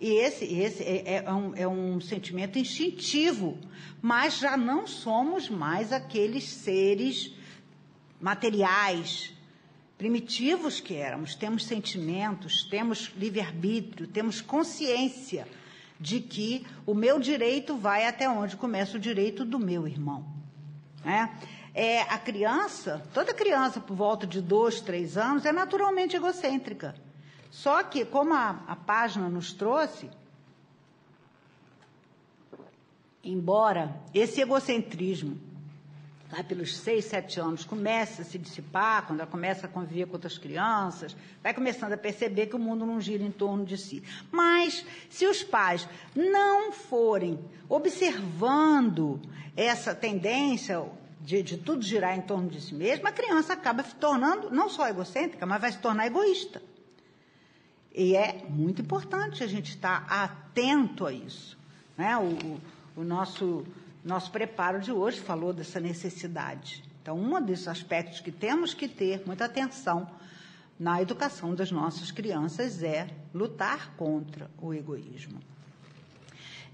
E 0.00 0.10
esse, 0.10 0.44
esse 0.44 0.82
é, 0.82 1.24
é, 1.24 1.32
um, 1.32 1.54
é 1.56 1.66
um 1.66 2.00
sentimento 2.00 2.58
instintivo, 2.58 3.58
mas 4.00 4.38
já 4.38 4.56
não 4.56 4.86
somos 4.86 5.48
mais 5.48 5.92
aqueles 5.92 6.44
seres 6.44 7.34
materiais, 8.20 9.32
primitivos 9.96 10.80
que 10.80 10.94
éramos, 10.94 11.34
temos 11.34 11.64
sentimentos, 11.64 12.64
temos 12.64 13.12
livre-arbítrio, 13.16 14.06
temos 14.06 14.42
consciência 14.42 15.48
de 15.98 16.20
que 16.20 16.66
o 16.84 16.94
meu 16.94 17.18
direito 17.18 17.76
vai 17.76 18.06
até 18.06 18.28
onde 18.28 18.56
começa 18.56 18.98
o 18.98 19.00
direito 19.00 19.44
do 19.44 19.58
meu 19.58 19.88
irmão. 19.88 20.26
Né? 21.02 21.30
É, 21.78 22.00
a 22.00 22.18
criança, 22.18 23.02
toda 23.12 23.34
criança 23.34 23.78
por 23.80 23.94
volta 23.94 24.26
de 24.26 24.40
dois, 24.40 24.80
três 24.80 25.18
anos, 25.18 25.44
é 25.44 25.52
naturalmente 25.52 26.16
egocêntrica. 26.16 26.94
Só 27.50 27.82
que, 27.82 28.02
como 28.02 28.32
a, 28.32 28.64
a 28.66 28.74
página 28.74 29.28
nos 29.28 29.52
trouxe, 29.52 30.08
embora 33.22 33.94
esse 34.14 34.40
egocentrismo 34.40 35.38
lá 36.32 36.42
pelos 36.42 36.74
seis, 36.78 37.04
sete 37.04 37.38
anos, 37.38 37.66
começa 37.66 38.22
a 38.22 38.24
se 38.24 38.38
dissipar, 38.38 39.06
quando 39.06 39.20
ela 39.20 39.30
começa 39.30 39.66
a 39.66 39.68
conviver 39.68 40.06
com 40.06 40.14
outras 40.14 40.38
crianças, 40.38 41.14
vai 41.42 41.52
começando 41.52 41.92
a 41.92 41.98
perceber 41.98 42.46
que 42.46 42.56
o 42.56 42.58
mundo 42.58 42.86
não 42.86 42.98
gira 43.02 43.22
em 43.22 43.30
torno 43.30 43.66
de 43.66 43.76
si. 43.76 44.02
Mas, 44.32 44.82
se 45.10 45.26
os 45.26 45.44
pais 45.44 45.86
não 46.14 46.72
forem 46.72 47.38
observando 47.68 49.20
essa 49.54 49.94
tendência 49.94 50.82
de, 51.20 51.42
de 51.42 51.56
tudo 51.56 51.82
girar 51.82 52.16
em 52.16 52.22
torno 52.22 52.48
de 52.48 52.60
si 52.60 52.74
mesmo, 52.74 53.06
a 53.06 53.12
criança 53.12 53.52
acaba 53.52 53.82
se 53.82 53.94
tornando 53.94 54.50
não 54.50 54.68
só 54.68 54.88
egocêntrica, 54.88 55.46
mas 55.46 55.60
vai 55.60 55.72
se 55.72 55.78
tornar 55.78 56.06
egoísta. 56.06 56.62
E 57.94 58.14
é 58.14 58.44
muito 58.48 58.82
importante 58.82 59.42
a 59.42 59.46
gente 59.46 59.70
estar 59.70 60.06
atento 60.08 61.06
a 61.06 61.12
isso. 61.12 61.58
Né? 61.96 62.16
O, 62.18 63.00
o 63.00 63.04
nosso 63.04 63.64
nosso 64.06 64.30
preparo 64.30 64.78
de 64.78 64.92
hoje 64.92 65.20
falou 65.20 65.52
dessa 65.52 65.80
necessidade. 65.80 66.84
Então, 67.02 67.18
um 67.18 67.44
dos 67.44 67.66
aspectos 67.66 68.20
que 68.20 68.30
temos 68.30 68.72
que 68.72 68.86
ter 68.86 69.22
muita 69.26 69.46
atenção 69.46 70.08
na 70.78 71.02
educação 71.02 71.56
das 71.56 71.72
nossas 71.72 72.12
crianças 72.12 72.84
é 72.84 73.08
lutar 73.34 73.94
contra 73.96 74.48
o 74.62 74.72
egoísmo. 74.72 75.40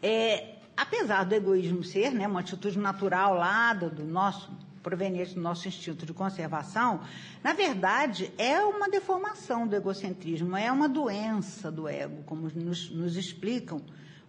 É, 0.03 0.57
apesar 0.83 1.25
do 1.25 1.35
egoísmo 1.35 1.83
ser 1.85 2.11
né, 2.13 2.27
uma 2.27 2.41
atitude 2.41 2.79
natural 2.79 3.35
lá 3.35 3.73
do, 3.73 3.89
do 3.89 4.05
nosso 4.05 4.51
proveniente 4.83 5.35
do 5.35 5.41
nosso 5.41 5.69
instinto 5.69 6.05
de 6.05 6.13
conservação, 6.13 7.01
na 7.43 7.53
verdade 7.53 8.33
é 8.37 8.61
uma 8.61 8.91
deformação 8.91 9.67
do 9.67 9.77
egocentrismo, 9.77 10.57
é 10.57 10.73
uma 10.73 10.89
doença 10.89 11.71
do 11.71 11.89
ego, 11.89 12.25
como 12.25 12.49
nos, 12.49 12.91
nos 12.91 13.17
explicam 13.17 13.81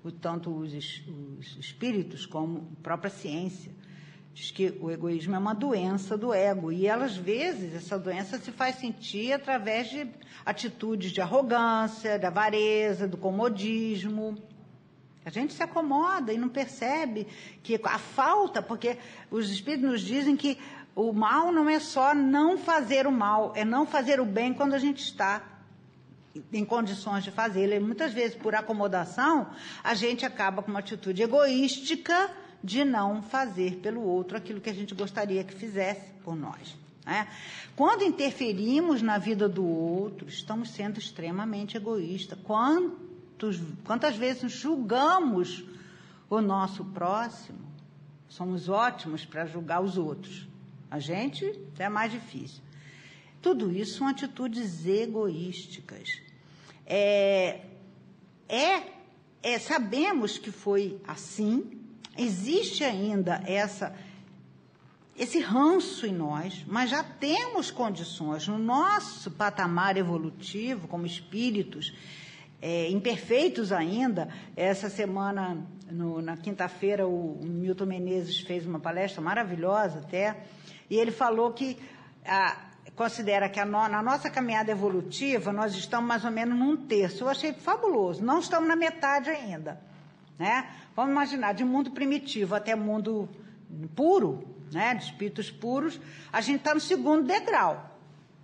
o, 0.03 0.11
tanto 0.11 0.51
os, 0.51 0.71
os 0.71 1.57
espíritos 1.57 2.25
como 2.27 2.69
a 2.79 2.83
própria 2.83 3.09
ciência. 3.09 3.71
Diz 4.31 4.51
que 4.51 4.77
o 4.81 4.89
egoísmo 4.89 5.35
é 5.35 5.37
uma 5.37 5.53
doença 5.53 6.17
do 6.17 6.33
ego. 6.33 6.71
E, 6.71 6.89
às 6.89 7.15
vezes, 7.15 7.75
essa 7.75 7.99
doença 7.99 8.39
se 8.39 8.51
faz 8.51 8.77
sentir 8.77 9.31
através 9.31 9.91
de 9.91 10.07
atitudes 10.43 11.11
de 11.11 11.21
arrogância, 11.21 12.17
da 12.17 12.29
avareza, 12.29 13.07
do 13.07 13.15
comodismo. 13.15 14.35
A 15.25 15.29
gente 15.29 15.53
se 15.53 15.63
acomoda 15.63 16.33
e 16.33 16.37
não 16.37 16.49
percebe 16.49 17.27
que 17.61 17.79
a 17.83 17.97
falta, 17.97 18.61
porque 18.61 18.97
os 19.31 19.49
espíritos 19.49 19.89
nos 19.89 20.01
dizem 20.01 20.35
que 20.35 20.57
o 20.95 21.11
mal 21.11 21.51
não 21.51 21.69
é 21.69 21.79
só 21.79 22.13
não 22.13 22.57
fazer 22.57 23.07
o 23.07 23.11
mal, 23.11 23.53
é 23.55 23.65
não 23.65 23.85
fazer 23.85 24.19
o 24.19 24.25
bem 24.25 24.53
quando 24.53 24.73
a 24.73 24.79
gente 24.79 25.01
está 25.01 25.41
em 26.51 26.65
condições 26.65 27.23
de 27.23 27.31
fazê-lo. 27.31 27.73
E 27.73 27.79
muitas 27.79 28.13
vezes, 28.13 28.35
por 28.35 28.55
acomodação, 28.55 29.49
a 29.83 29.93
gente 29.93 30.25
acaba 30.25 30.61
com 30.61 30.71
uma 30.71 30.79
atitude 30.79 31.21
egoística 31.21 32.29
de 32.63 32.83
não 32.83 33.21
fazer 33.21 33.77
pelo 33.77 34.01
outro 34.01 34.37
aquilo 34.37 34.61
que 34.61 34.69
a 34.69 34.73
gente 34.73 34.95
gostaria 34.95 35.43
que 35.43 35.53
fizesse 35.53 36.11
por 36.23 36.35
nós. 36.35 36.75
Né? 37.05 37.27
Quando 37.75 38.03
interferimos 38.03 39.01
na 39.01 39.17
vida 39.17 39.49
do 39.49 39.65
outro, 39.65 40.27
estamos 40.27 40.69
sendo 40.69 40.97
extremamente 40.97 41.75
egoístas. 41.75 42.39
Quantos, 43.33 43.61
quantas 43.83 44.15
vezes 44.15 44.51
julgamos 44.51 45.63
o 46.29 46.39
nosso 46.39 46.85
próximo? 46.85 47.59
Somos 48.29 48.69
ótimos 48.69 49.25
para 49.25 49.45
julgar 49.45 49.81
os 49.81 49.97
outros. 49.97 50.47
A 50.89 50.99
gente 50.99 51.59
é 51.77 51.89
mais 51.89 52.11
difícil. 52.11 52.61
Tudo 53.41 53.71
isso 53.71 53.97
são 53.97 54.07
atitudes 54.07 54.85
egoísticas. 54.85 56.21
É, 56.85 57.61
é, 58.47 58.83
é, 59.41 59.59
sabemos 59.59 60.37
que 60.37 60.51
foi 60.51 61.01
assim, 61.05 61.81
existe 62.17 62.83
ainda 62.83 63.43
essa, 63.45 63.95
esse 65.17 65.39
ranço 65.39 66.05
em 66.05 66.13
nós, 66.13 66.63
mas 66.67 66.89
já 66.89 67.03
temos 67.03 67.71
condições 67.71 68.47
no 68.47 68.57
nosso 68.57 69.31
patamar 69.31 69.97
evolutivo, 69.97 70.87
como 70.87 71.05
espíritos, 71.05 71.93
é, 72.63 72.89
imperfeitos 72.89 73.73
ainda. 73.73 74.29
Essa 74.55 74.89
semana, 74.89 75.57
no, 75.91 76.21
na 76.21 76.37
quinta-feira, 76.37 77.05
o, 77.05 77.37
Milton 77.43 77.85
Menezes 77.85 78.39
fez 78.39 78.65
uma 78.65 78.79
palestra 78.79 79.21
maravilhosa 79.21 79.99
até, 79.99 80.45
e 80.89 80.95
ele 80.95 81.11
falou 81.11 81.51
que 81.51 81.77
a, 82.25 82.55
considera 82.95 83.49
que 83.49 83.63
no, 83.65 83.89
na 83.89 84.01
nossa 84.01 84.29
caminhada 84.29 84.71
evolutiva 84.71 85.51
nós 85.51 85.75
estamos 85.75 86.07
mais 86.07 86.23
ou 86.23 86.31
menos 86.31 86.57
num 86.57 86.77
terço. 86.77 87.25
Eu 87.25 87.29
achei 87.29 87.51
fabuloso. 87.51 88.23
Não 88.23 88.39
estamos 88.39 88.69
na 88.69 88.77
metade 88.77 89.29
ainda. 89.29 89.81
Né? 90.39 90.65
Vamos 90.95 91.11
imaginar, 91.11 91.53
de 91.53 91.65
mundo 91.65 91.91
primitivo 91.91 92.55
até 92.55 92.75
mundo 92.75 93.27
puro, 93.93 94.47
né? 94.71 94.95
de 94.95 95.03
espíritos 95.03 95.51
puros, 95.51 95.99
a 96.31 96.39
gente 96.39 96.59
está 96.59 96.73
no 96.73 96.79
segundo 96.79 97.27
degrau. 97.27 97.92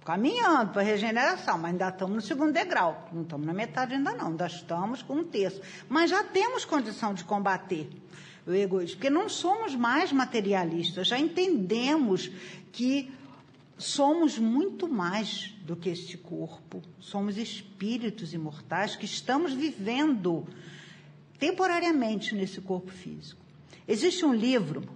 Caminhando 0.10 0.74
para 0.74 0.82
regeneração, 0.82 1.60
mas 1.60 1.70
ainda 1.70 1.88
estamos 1.88 2.16
no 2.16 2.22
segundo 2.22 2.52
degrau. 2.52 3.08
Não 3.14 3.22
estamos 3.22 3.46
na 3.46 3.54
metade 3.54 3.94
ainda 3.94 4.12
não, 4.14 4.30
ainda 4.30 4.48
estamos 4.48 5.04
com 5.04 5.18
um 5.18 5.24
terço. 5.24 5.62
Mas 5.88 6.10
já 6.10 6.24
temos 6.24 6.66
condição 6.66 7.14
de 7.14 7.24
combater 7.24 7.88
o 8.44 8.52
egoísmo, 8.52 8.96
porque 8.96 9.12
não 9.12 9.30
somos 9.30 9.76
mais 9.76 10.12
materialistas, 10.12 11.10
já 11.10 11.20
entendemos 11.20 12.32
que 12.72 13.12
somos 13.78 14.40
muito 14.40 14.88
mais 14.88 15.54
do 15.62 15.76
que 15.76 15.90
este 15.90 16.18
corpo. 16.18 16.82
Somos 17.00 17.38
espíritos 17.38 18.34
imortais 18.34 18.96
que 18.96 19.06
estamos 19.06 19.54
vivendo 19.54 20.48
temporariamente 21.38 22.34
nesse 22.34 22.60
corpo 22.62 22.90
físico. 22.90 23.46
Existe 23.88 24.26
um 24.26 24.34
livro 24.34 24.90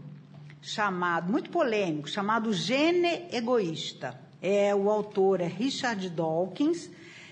chamado, 0.59 1.31
muito 1.31 1.51
polêmico, 1.51 2.09
chamado 2.09 2.51
Gene 2.51 3.27
Egoísta. 3.31 4.22
É, 4.43 4.75
o 4.75 4.89
autor 4.89 5.41
é 5.41 5.47
Richard 5.47 6.07
Dawkins. 6.09 6.89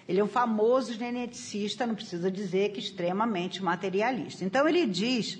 Ele 0.07 0.19
é 0.19 0.23
um 0.23 0.27
famoso 0.27 0.93
geneticista, 0.93 1.85
não 1.85 1.93
precisa 1.93 2.31
dizer 2.31 2.71
que 2.71 2.79
extremamente 2.79 3.61
materialista. 3.61 4.43
Então 4.43 4.67
ele 4.67 4.87
diz 4.87 5.37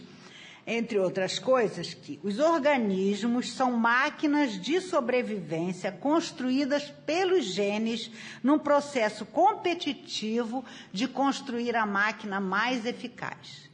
entre 0.65 0.99
outras 0.99 1.39
coisas, 1.39 1.93
que 1.93 2.19
os 2.23 2.37
organismos 2.39 3.51
são 3.51 3.71
máquinas 3.71 4.61
de 4.61 4.79
sobrevivência 4.79 5.91
construídas 5.91 6.83
pelos 7.05 7.45
genes 7.45 8.11
num 8.43 8.59
processo 8.59 9.25
competitivo 9.25 10.63
de 10.93 11.07
construir 11.07 11.75
a 11.75 11.85
máquina 11.85 12.39
mais 12.39 12.85
eficaz. 12.85 13.70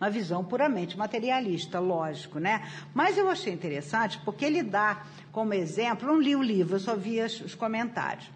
Uma 0.00 0.10
visão 0.10 0.44
puramente 0.44 0.96
materialista, 0.96 1.80
lógico, 1.80 2.38
né? 2.38 2.68
Mas 2.94 3.18
eu 3.18 3.28
achei 3.28 3.52
interessante 3.52 4.18
porque 4.24 4.44
ele 4.44 4.62
dá 4.62 5.02
como 5.32 5.52
exemplo, 5.52 6.06
não 6.06 6.20
li 6.20 6.36
o 6.36 6.42
livro, 6.42 6.76
eu 6.76 6.80
só 6.80 6.94
vi 6.94 7.20
os 7.20 7.54
comentários. 7.54 8.30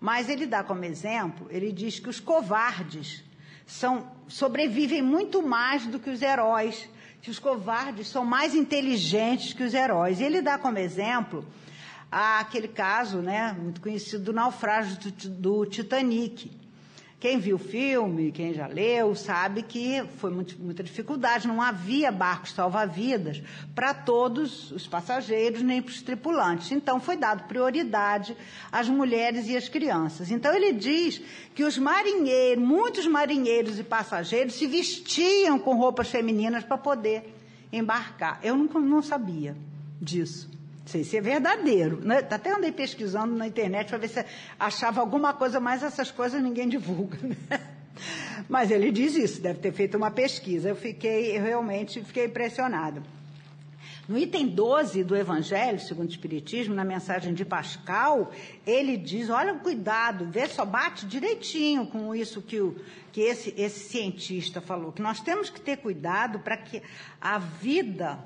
Mas 0.00 0.28
ele 0.28 0.46
dá 0.46 0.62
como 0.62 0.84
exemplo, 0.84 1.46
ele 1.50 1.72
diz 1.72 1.98
que 1.98 2.08
os 2.08 2.20
covardes 2.20 3.24
são, 3.66 4.06
sobrevivem 4.28 5.02
muito 5.02 5.42
mais 5.42 5.86
do 5.86 5.98
que 5.98 6.10
os 6.10 6.22
heróis 6.22 6.88
que 7.22 7.30
os 7.30 7.38
covardes 7.38 8.08
são 8.08 8.24
mais 8.24 8.52
inteligentes 8.52 9.52
que 9.52 9.62
os 9.62 9.72
heróis. 9.72 10.18
E 10.18 10.24
ele 10.24 10.42
dá 10.42 10.58
como 10.58 10.76
exemplo 10.76 11.46
aquele 12.10 12.68
caso, 12.68 13.18
né, 13.18 13.56
muito 13.58 13.80
conhecido 13.80 14.24
do 14.24 14.32
naufrágio 14.32 14.98
do, 14.98 15.30
do 15.30 15.66
Titanic. 15.66 16.50
Quem 17.22 17.38
viu 17.38 17.54
o 17.54 17.58
filme, 17.60 18.32
quem 18.32 18.52
já 18.52 18.66
leu, 18.66 19.14
sabe 19.14 19.62
que 19.62 20.02
foi 20.16 20.28
muito, 20.32 20.60
muita 20.60 20.82
dificuldade, 20.82 21.46
não 21.46 21.62
havia 21.62 22.10
barcos 22.10 22.50
salva-vidas 22.50 23.40
para 23.76 23.94
todos 23.94 24.72
os 24.72 24.88
passageiros 24.88 25.62
nem 25.62 25.80
para 25.80 25.92
os 25.92 26.02
tripulantes. 26.02 26.72
Então 26.72 26.98
foi 26.98 27.16
dado 27.16 27.44
prioridade 27.44 28.36
às 28.72 28.88
mulheres 28.88 29.46
e 29.46 29.56
às 29.56 29.68
crianças. 29.68 30.32
Então 30.32 30.52
ele 30.52 30.72
diz 30.72 31.22
que 31.54 31.62
os 31.62 31.78
marinheiros, 31.78 32.64
muitos 32.64 33.06
marinheiros 33.06 33.78
e 33.78 33.84
passageiros 33.84 34.54
se 34.54 34.66
vestiam 34.66 35.60
com 35.60 35.76
roupas 35.76 36.08
femininas 36.08 36.64
para 36.64 36.76
poder 36.76 37.32
embarcar. 37.72 38.40
Eu 38.42 38.56
não, 38.56 38.80
não 38.80 39.00
sabia 39.00 39.56
disso 40.00 40.50
sei 40.84 41.04
se 41.04 41.16
é 41.16 41.20
verdadeiro. 41.20 42.00
Né? 42.00 42.18
Até 42.18 42.52
andei 42.52 42.72
pesquisando 42.72 43.34
na 43.34 43.46
internet 43.46 43.88
para 43.88 43.98
ver 43.98 44.08
se 44.08 44.24
achava 44.58 45.00
alguma 45.00 45.32
coisa, 45.32 45.60
mas 45.60 45.82
essas 45.82 46.10
coisas 46.10 46.42
ninguém 46.42 46.68
divulga. 46.68 47.18
Né? 47.48 47.60
Mas 48.48 48.70
ele 48.70 48.90
diz 48.90 49.14
isso, 49.14 49.40
deve 49.40 49.60
ter 49.60 49.70
feito 49.70 49.98
uma 49.98 50.10
pesquisa. 50.10 50.70
Eu 50.70 50.74
fiquei, 50.74 51.36
eu 51.36 51.42
realmente 51.42 52.02
fiquei 52.02 52.24
impressionada. 52.24 53.02
No 54.08 54.18
item 54.18 54.48
12 54.48 55.04
do 55.04 55.14
Evangelho, 55.14 55.78
segundo 55.78 56.08
o 56.08 56.10
Espiritismo, 56.10 56.74
na 56.74 56.84
mensagem 56.84 57.32
de 57.34 57.44
Pascal, 57.44 58.32
ele 58.66 58.96
diz: 58.96 59.30
olha, 59.30 59.54
cuidado, 59.54 60.26
vê 60.26 60.48
só, 60.48 60.64
bate 60.64 61.06
direitinho 61.06 61.86
com 61.86 62.14
isso 62.14 62.42
que, 62.42 62.60
o, 62.60 62.74
que 63.12 63.20
esse, 63.20 63.54
esse 63.56 63.88
cientista 63.90 64.60
falou, 64.60 64.90
que 64.90 65.02
nós 65.02 65.20
temos 65.20 65.50
que 65.50 65.60
ter 65.60 65.76
cuidado 65.76 66.40
para 66.40 66.56
que 66.56 66.82
a 67.20 67.38
vida, 67.38 68.18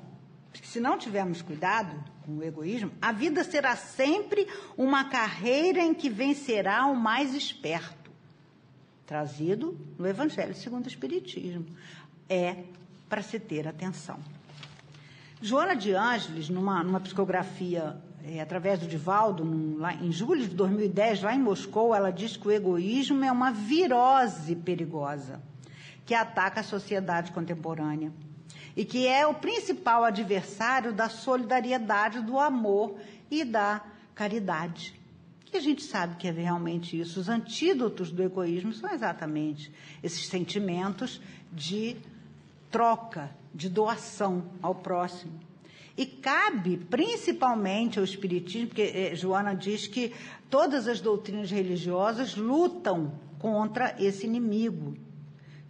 se 0.63 0.79
não 0.79 0.97
tivermos 0.97 1.41
cuidado 1.41 1.95
com 2.27 2.39
o 2.39 2.43
egoísmo, 2.43 2.91
a 3.01 3.13
vida 3.13 3.41
será 3.45 3.77
sempre 3.77 4.45
uma 4.77 5.05
carreira 5.05 5.79
em 5.79 5.93
que 5.93 6.09
vencerá 6.09 6.85
o 6.85 6.93
mais 6.93 7.33
esperto. 7.33 8.11
Trazido 9.05 9.79
no 9.97 10.05
Evangelho 10.05 10.53
segundo 10.53 10.83
o 10.83 10.89
Espiritismo. 10.89 11.65
É 12.27 12.65
para 13.07 13.21
se 13.21 13.39
ter 13.39 13.65
atenção. 13.65 14.19
Joana 15.41 15.73
de 15.73 15.93
Ângeles, 15.93 16.49
numa, 16.49 16.83
numa 16.83 16.99
psicografia 16.99 17.95
é, 18.25 18.41
através 18.41 18.79
do 18.79 18.87
Divaldo, 18.87 19.45
num, 19.45 19.77
lá, 19.77 19.93
em 19.93 20.11
julho 20.11 20.45
de 20.45 20.53
2010, 20.53 21.21
lá 21.21 21.33
em 21.33 21.39
Moscou, 21.39 21.95
ela 21.95 22.11
diz 22.11 22.35
que 22.35 22.45
o 22.45 22.51
egoísmo 22.51 23.23
é 23.23 23.31
uma 23.31 23.51
virose 23.51 24.53
perigosa 24.53 25.41
que 26.05 26.13
ataca 26.13 26.59
a 26.59 26.63
sociedade 26.63 27.31
contemporânea 27.31 28.11
e 28.77 28.85
que 28.85 29.07
é 29.07 29.25
o 29.25 29.33
principal 29.33 30.03
adversário 30.03 30.93
da 30.93 31.09
solidariedade, 31.09 32.21
do 32.21 32.37
amor 32.37 32.95
e 33.29 33.43
da 33.43 33.81
caridade. 34.13 34.93
E 35.51 35.57
a 35.57 35.59
gente 35.59 35.81
sabe 35.81 36.15
que 36.17 36.27
é 36.27 36.31
realmente 36.31 36.99
isso. 36.99 37.19
Os 37.19 37.27
antídotos 37.27 38.11
do 38.11 38.21
egoísmo 38.21 38.71
são 38.73 38.93
exatamente 38.93 39.73
esses 40.03 40.27
sentimentos 40.27 41.19
de 41.51 41.97
troca, 42.69 43.31
de 43.51 43.67
doação 43.67 44.45
ao 44.61 44.75
próximo. 44.75 45.33
E 45.97 46.05
cabe 46.05 46.77
principalmente 46.77 47.97
ao 47.97 48.05
Espiritismo, 48.05 48.67
porque 48.67 48.91
eh, 48.93 49.15
Joana 49.15 49.55
diz 49.55 49.87
que 49.87 50.13
todas 50.51 50.87
as 50.87 51.01
doutrinas 51.01 51.49
religiosas 51.49 52.35
lutam 52.35 53.11
contra 53.39 53.95
esse 53.97 54.27
inimigo 54.27 54.95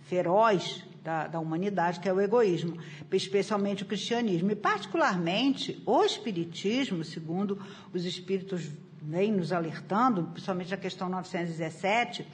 feroz 0.01 0.83
da, 1.07 1.25
da, 1.25 1.39
humanidade, 1.39 2.01
que 2.01 2.09
é 2.09 2.11
o 2.11 2.19
egoísmo, 2.19 2.77
especialmente 3.13 3.81
o 3.81 3.85
cristianismo. 3.85 4.51
E, 4.51 4.55
particularmente, 4.57 5.81
o 5.85 6.03
Espiritismo, 6.03 7.01
segundo 7.01 7.57
os 7.93 8.03
Espíritos 8.03 8.69
vêm 9.01 9.31
nos 9.31 9.53
alertando, 9.53 10.23
principalmente 10.25 10.73
a 10.73 10.77
questão 10.77 11.07
917, 11.07 12.27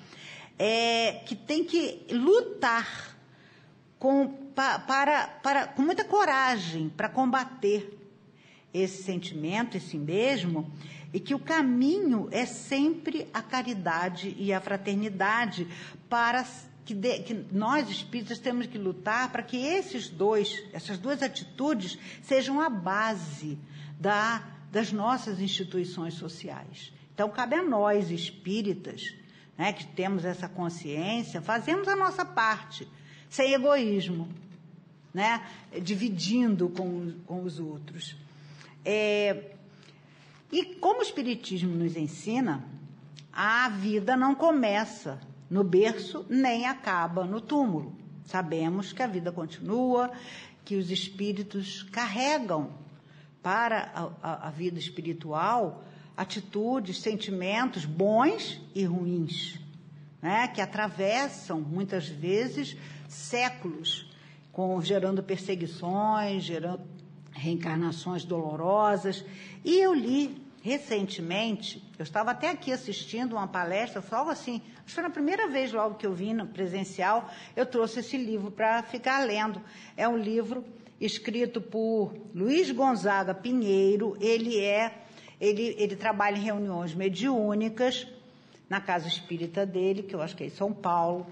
é 0.57 1.21
que 1.23 1.35
tem 1.35 1.63
que 1.63 2.03
lutar 2.09 3.15
com, 3.99 4.27
pa, 4.27 4.79
para, 4.79 5.27
para, 5.27 5.67
com 5.67 5.83
muita 5.83 6.03
coragem 6.03 6.89
para 6.89 7.07
combater 7.07 7.95
esse 8.73 9.03
sentimento, 9.03 9.77
esse 9.77 9.99
mesmo, 9.99 10.71
e 11.13 11.19
que 11.19 11.35
o 11.35 11.39
caminho 11.39 12.27
é 12.31 12.43
sempre 12.47 13.27
a 13.31 13.43
caridade 13.43 14.35
e 14.35 14.51
a 14.51 14.59
fraternidade 14.59 15.67
para 16.09 16.43
que, 16.85 16.93
de, 16.93 17.19
que, 17.19 17.33
nós 17.51 17.89
espíritas 17.89 18.39
temos 18.39 18.67
que 18.67 18.77
lutar 18.77 19.31
para 19.31 19.43
que 19.43 19.57
esses 19.57 20.09
dois, 20.09 20.63
essas 20.73 20.97
duas 20.97 21.21
atitudes 21.21 21.97
sejam 22.21 22.59
a 22.59 22.69
base 22.69 23.57
da, 23.99 24.43
das 24.71 24.91
nossas 24.91 25.39
instituições 25.39 26.15
sociais. 26.15 26.91
Então 27.13 27.29
cabe 27.29 27.55
a 27.55 27.63
nós 27.63 28.11
espíritas, 28.11 29.13
né, 29.57 29.71
que 29.71 29.85
temos 29.85 30.25
essa 30.25 30.49
consciência, 30.49 31.41
fazemos 31.41 31.87
a 31.87 31.95
nossa 31.95 32.25
parte 32.25 32.87
sem 33.29 33.53
egoísmo, 33.53 34.29
né? 35.13 35.43
dividindo 35.81 36.69
com, 36.69 37.13
com 37.25 37.43
os 37.43 37.59
outros. 37.59 38.15
É, 38.85 39.51
e 40.51 40.65
como 40.75 40.99
o 40.99 41.03
Espiritismo 41.03 41.75
nos 41.75 41.95
ensina, 41.95 42.63
a 43.31 43.69
vida 43.69 44.15
não 44.15 44.35
começa 44.35 45.19
no 45.49 45.63
berço 45.63 46.25
nem 46.29 46.65
acaba 46.65 47.25
no 47.25 47.41
túmulo. 47.41 47.95
Sabemos 48.25 48.93
que 48.93 49.03
a 49.03 49.07
vida 49.07 49.31
continua, 49.31 50.11
que 50.63 50.75
os 50.75 50.89
espíritos 50.89 51.83
carregam 51.83 52.71
para 53.41 53.91
a, 53.93 54.31
a, 54.31 54.47
a 54.47 54.51
vida 54.51 54.79
espiritual 54.79 55.83
atitudes, 56.15 56.99
sentimentos 56.99 57.85
bons 57.85 58.61
e 58.73 58.83
ruins, 58.85 59.59
né? 60.21 60.47
que 60.47 60.61
atravessam 60.61 61.59
muitas 61.59 62.07
vezes 62.07 62.77
séculos, 63.07 64.09
com, 64.51 64.79
gerando 64.81 65.23
perseguições, 65.23 66.43
gerando 66.43 66.81
reencarnações 67.31 68.23
dolorosas. 68.23 69.25
E 69.65 69.79
eu 69.79 69.93
li 69.93 70.42
recentemente, 70.63 71.83
eu 71.99 72.03
estava 72.03 72.31
até 72.31 72.49
aqui 72.49 72.71
assistindo 72.71 73.33
uma 73.33 73.45
palestra, 73.45 74.01
algo 74.11 74.31
assim, 74.31 74.61
acho 74.77 74.85
que 74.85 74.91
foi 74.93 75.03
a 75.03 75.09
primeira 75.09 75.49
vez 75.49 75.73
logo 75.73 75.95
que 75.95 76.07
eu 76.07 76.13
vim 76.13 76.33
no 76.33 76.47
presencial, 76.47 77.29
eu 77.53 77.65
trouxe 77.65 77.99
esse 77.99 78.15
livro 78.15 78.49
para 78.49 78.81
ficar 78.81 79.25
lendo. 79.25 79.61
É 79.97 80.07
um 80.07 80.17
livro 80.17 80.63
escrito 81.01 81.59
por 81.59 82.13
Luiz 82.33 82.71
Gonzaga 82.71 83.35
Pinheiro, 83.35 84.15
ele 84.21 84.57
é, 84.57 85.03
ele, 85.39 85.75
ele 85.77 85.97
trabalha 85.97 86.37
em 86.37 86.43
reuniões 86.43 86.95
mediúnicas, 86.95 88.07
na 88.69 88.79
casa 88.79 89.09
espírita 89.09 89.65
dele, 89.65 90.01
que 90.01 90.15
eu 90.15 90.21
acho 90.21 90.33
que 90.33 90.45
é 90.45 90.47
em 90.47 90.49
São 90.49 90.71
Paulo, 90.71 91.27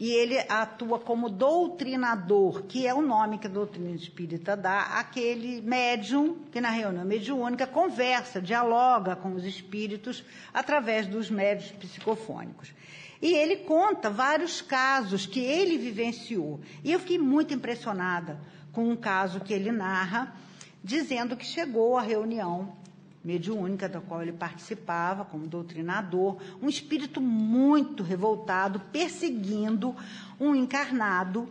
e 0.00 0.12
ele 0.12 0.38
atua 0.48 0.98
como 0.98 1.28
doutrinador, 1.28 2.62
que 2.62 2.86
é 2.86 2.94
o 2.94 3.02
nome 3.02 3.36
que 3.36 3.46
a 3.46 3.50
doutrina 3.50 3.90
espírita 3.90 4.56
dá 4.56 4.98
àquele 4.98 5.60
médium 5.60 6.38
que 6.50 6.58
na 6.58 6.70
reunião 6.70 7.04
mediúnica 7.04 7.66
conversa, 7.66 8.40
dialoga 8.40 9.14
com 9.14 9.34
os 9.34 9.44
espíritos 9.44 10.24
através 10.54 11.06
dos 11.06 11.28
médios 11.28 11.70
psicofônicos. 11.72 12.72
E 13.20 13.34
ele 13.34 13.56
conta 13.56 14.08
vários 14.08 14.62
casos 14.62 15.26
que 15.26 15.40
ele 15.40 15.76
vivenciou. 15.76 16.60
E 16.82 16.90
eu 16.90 16.98
fiquei 16.98 17.18
muito 17.18 17.52
impressionada 17.52 18.40
com 18.72 18.88
um 18.88 18.96
caso 18.96 19.40
que 19.40 19.52
ele 19.52 19.70
narra, 19.70 20.34
dizendo 20.82 21.36
que 21.36 21.44
chegou 21.44 21.98
à 21.98 22.00
reunião 22.00 22.79
mediúnica 23.22 23.88
da 23.88 24.00
qual 24.00 24.22
ele 24.22 24.32
participava 24.32 25.24
como 25.24 25.46
doutrinador, 25.46 26.36
um 26.62 26.68
espírito 26.68 27.20
muito 27.20 28.02
revoltado, 28.02 28.80
perseguindo 28.92 29.94
um 30.38 30.54
encarnado 30.54 31.48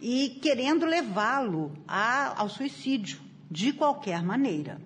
e 0.00 0.38
querendo 0.42 0.84
levá-lo 0.86 1.72
ao 1.86 2.48
suicídio, 2.48 3.20
de 3.50 3.72
qualquer 3.72 4.22
maneira. 4.22 4.80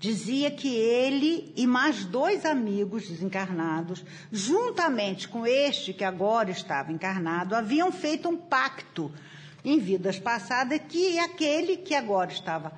Dizia 0.00 0.50
que 0.50 0.68
ele 0.68 1.52
e 1.56 1.66
mais 1.66 2.04
dois 2.04 2.44
amigos 2.44 3.08
desencarnados, 3.08 4.04
juntamente 4.30 5.28
com 5.28 5.44
este 5.44 5.92
que 5.92 6.04
agora 6.04 6.50
estava 6.50 6.92
encarnado, 6.92 7.54
haviam 7.54 7.90
feito 7.90 8.28
um 8.28 8.36
pacto 8.36 9.12
em 9.64 9.78
vidas 9.78 10.18
passadas 10.18 10.80
que 10.88 11.18
aquele 11.18 11.78
que 11.78 11.94
agora 11.94 12.30
estava 12.30 12.72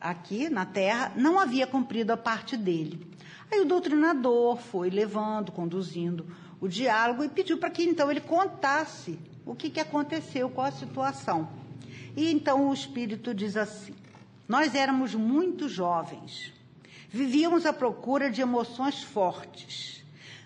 aqui 0.00 0.48
na 0.48 0.64
Terra, 0.64 1.12
não 1.14 1.38
havia 1.38 1.66
cumprido 1.66 2.12
a 2.12 2.16
parte 2.16 2.56
dele. 2.56 3.06
Aí 3.52 3.60
o 3.60 3.64
doutrinador 3.64 4.56
foi 4.56 4.88
levando, 4.88 5.52
conduzindo 5.52 6.26
o 6.60 6.68
diálogo 6.68 7.24
e 7.24 7.28
pediu 7.28 7.58
para 7.58 7.70
que 7.70 7.82
então 7.82 8.10
ele 8.10 8.20
contasse 8.20 9.18
o 9.44 9.54
que, 9.54 9.68
que 9.68 9.80
aconteceu, 9.80 10.48
qual 10.48 10.68
a 10.68 10.72
situação. 10.72 11.48
E 12.16 12.30
então 12.30 12.68
o 12.68 12.74
Espírito 12.74 13.34
diz 13.34 13.56
assim: 13.56 13.94
Nós 14.48 14.74
éramos 14.74 15.14
muito 15.14 15.68
jovens, 15.68 16.52
vivíamos 17.08 17.66
à 17.66 17.72
procura 17.72 18.30
de 18.30 18.40
emoções 18.40 19.02
fortes. 19.02 20.00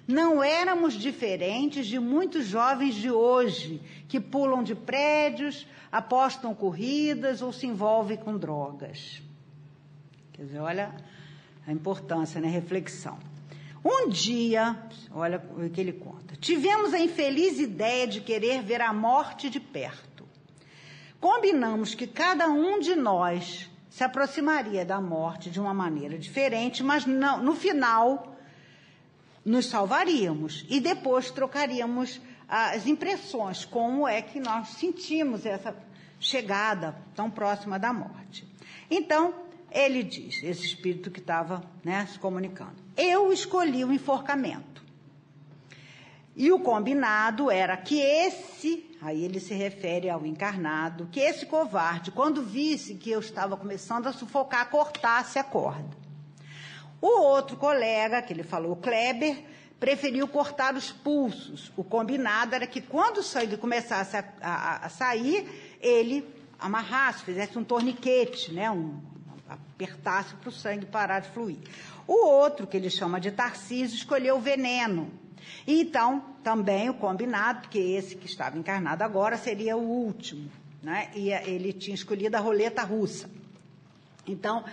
Não 0.07 0.43
éramos 0.43 0.93
diferentes 0.95 1.87
de 1.87 1.99
muitos 1.99 2.47
jovens 2.47 2.95
de 2.95 3.11
hoje, 3.11 3.81
que 4.07 4.21
pulam 4.21 4.63
de 4.63 4.75
prédios, 4.75 5.67
apostam 5.91 6.55
corridas 6.55 7.41
ou 7.41 7.53
se 7.53 7.67
envolvem 7.67 8.19
com 8.19 8.37
drogas. 8.37 9.24
Quer 10.35 10.43
dizer, 10.43 10.59
olha 10.59 10.93
a 11.67 11.73
importância, 11.73 12.41
né? 12.41 12.49
Reflexão. 12.49 13.19
Um 13.85 14.09
dia, 14.09 14.77
olha 15.11 15.43
o 15.57 15.71
que 15.71 15.81
ele 15.81 15.93
conta, 15.93 16.35
tivemos 16.37 16.93
a 16.93 16.99
infeliz 16.99 17.59
ideia 17.59 18.07
de 18.07 18.21
querer 18.21 18.63
ver 18.63 18.81
a 18.81 18.93
morte 18.93 19.49
de 19.49 19.61
perto. 19.61 20.27
Combinamos 21.21 21.95
que 21.95 22.07
cada 22.07 22.49
um 22.49 22.81
de 22.81 22.95
nós 22.95 23.71
se 23.89 24.03
aproximaria 24.03 24.85
da 24.85 25.01
morte 25.01 25.51
de 25.51 25.61
uma 25.61 25.73
maneira 25.73 26.19
diferente, 26.19 26.83
mas 26.83 27.07
não, 27.07 27.43
no 27.43 27.55
final 27.55 28.37
nos 29.45 29.67
salvaríamos 29.67 30.65
e 30.69 30.81
depois 30.81 31.31
trocaríamos 31.31 32.21
as 32.49 32.87
impressões, 32.87 33.65
como 33.65 34.09
é 34.09 34.21
que 34.21 34.41
nós 34.41 34.69
sentimos 34.71 35.47
essa 35.47 35.77
chegada 36.19 36.97
tão 37.15 37.31
próxima 37.31 37.79
da 37.79 37.93
morte. 37.93 38.47
Então, 38.91 39.35
ele 39.75 40.03
diz, 40.03 40.43
esse 40.43 40.65
espírito 40.65 41.11
que 41.11 41.21
estava 41.21 41.63
né, 41.85 42.07
se 42.07 42.19
comunicando, 42.19 42.77
eu 42.97 43.33
escolhi 43.33 43.85
o 43.85 43.93
enforcamento. 43.93 44.83
E 46.37 46.51
o 46.51 46.61
combinado 46.61 47.51
era 47.51 47.77
que 47.77 48.01
esse 48.01 48.95
Aí 49.05 49.23
ele 49.23 49.39
se 49.39 49.53
refere 49.53 50.09
ao 50.09 50.25
encarnado, 50.25 51.11
que 51.13 51.21
esse 51.21 51.45
covarde, 51.45 52.11
quando 52.11 52.43
visse 52.43 52.95
que 52.95 53.11
eu 53.11 53.21
estava 53.21 53.55
começando 53.55 54.07
a 54.07 54.15
sufocar, 54.15 54.71
cortasse 54.71 55.39
a 55.39 55.45
corda. 55.45 55.95
O 57.03 57.21
outro 57.21 57.55
colega, 57.59 58.23
que 58.23 58.33
ele 58.33 58.43
falou, 58.43 58.75
Kleber, 58.77 59.45
preferiu 59.79 60.27
cortar 60.27 60.75
os 60.75 60.91
pulsos. 60.91 61.71
O 61.77 61.85
combinado 61.85 62.55
era 62.55 62.67
que 62.67 62.81
quando 62.81 63.19
o 63.19 63.23
sangue 63.23 63.59
começasse 63.59 64.17
a, 64.17 64.25
a, 64.41 64.87
a 64.87 64.89
sair, 64.89 65.77
ele 65.83 66.27
amarrasse, 66.59 67.25
fizesse 67.25 67.59
um 67.59 67.65
torniquete, 67.65 68.55
né, 68.55 68.71
um, 68.71 69.03
apertasse 69.49 70.35
para 70.37 70.49
o 70.49 70.53
sangue 70.53 70.87
parar 70.87 71.21
de 71.21 71.29
fluir. 71.31 71.59
O 72.07 72.27
outro, 72.27 72.67
que 72.67 72.77
ele 72.77 72.91
chama 72.91 73.21
de 73.21 73.31
Tarcísio, 73.31 73.97
escolheu 73.97 74.37
o 74.37 74.41
veneno. 74.41 75.11
Então, 75.67 76.25
também 76.43 76.91
o 76.91 76.95
combinado, 76.95 77.69
que 77.69 77.79
esse 77.79 78.17
que 78.17 78.27
estava 78.27 78.59
encarnado 78.59 79.03
agora 79.03 79.37
seria 79.37 79.77
o 79.77 79.83
último. 79.83 80.51
Né? 80.83 81.11
E 81.15 81.31
ele 81.31 81.73
tinha 81.73 81.95
escolhido 81.95 82.37
a 82.37 82.41
roleta 82.41 82.83
russa. 82.83 83.31
Então, 84.27 84.65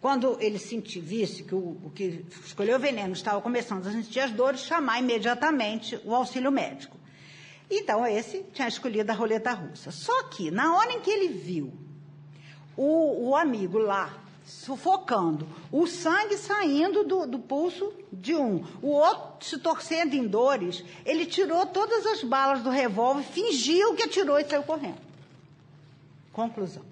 quando 0.00 0.36
ele 0.40 0.58
sentiu, 0.58 1.02
visse 1.02 1.44
que 1.44 1.54
o, 1.54 1.78
o 1.84 1.90
que 1.94 2.24
escolheu 2.44 2.76
o 2.76 2.80
veneno 2.80 3.12
estava 3.12 3.40
começando 3.40 3.86
a 3.86 3.92
sentir 3.92 4.20
as 4.20 4.30
dores, 4.30 4.60
chamar 4.60 4.98
imediatamente 4.98 5.98
o 6.04 6.14
auxílio 6.14 6.50
médico. 6.50 6.96
Então, 7.70 8.06
esse 8.06 8.42
tinha 8.52 8.68
escolhido 8.68 9.10
a 9.12 9.14
roleta 9.14 9.52
russa. 9.52 9.90
Só 9.90 10.24
que, 10.24 10.50
na 10.50 10.76
hora 10.76 10.92
em 10.92 11.00
que 11.00 11.10
ele 11.10 11.28
viu 11.28 11.72
o, 12.76 13.28
o 13.28 13.36
amigo 13.36 13.78
lá 13.78 14.22
sufocando, 14.44 15.46
o 15.70 15.86
sangue 15.86 16.36
saindo 16.36 17.04
do, 17.04 17.26
do, 17.26 17.38
pulso 17.38 17.92
de 18.12 18.34
um, 18.34 18.64
o 18.82 18.88
outro 18.88 19.46
se 19.46 19.58
torcendo 19.58 20.14
em 20.14 20.26
dores, 20.26 20.84
ele 21.04 21.26
tirou 21.26 21.64
todas 21.66 22.04
as 22.06 22.22
balas 22.24 22.62
do 22.62 22.70
revólver, 22.70 23.22
fingiu 23.22 23.94
que 23.94 24.02
atirou 24.02 24.38
e 24.38 24.44
saiu 24.44 24.62
correndo. 24.62 25.00
Conclusão: 26.32 26.84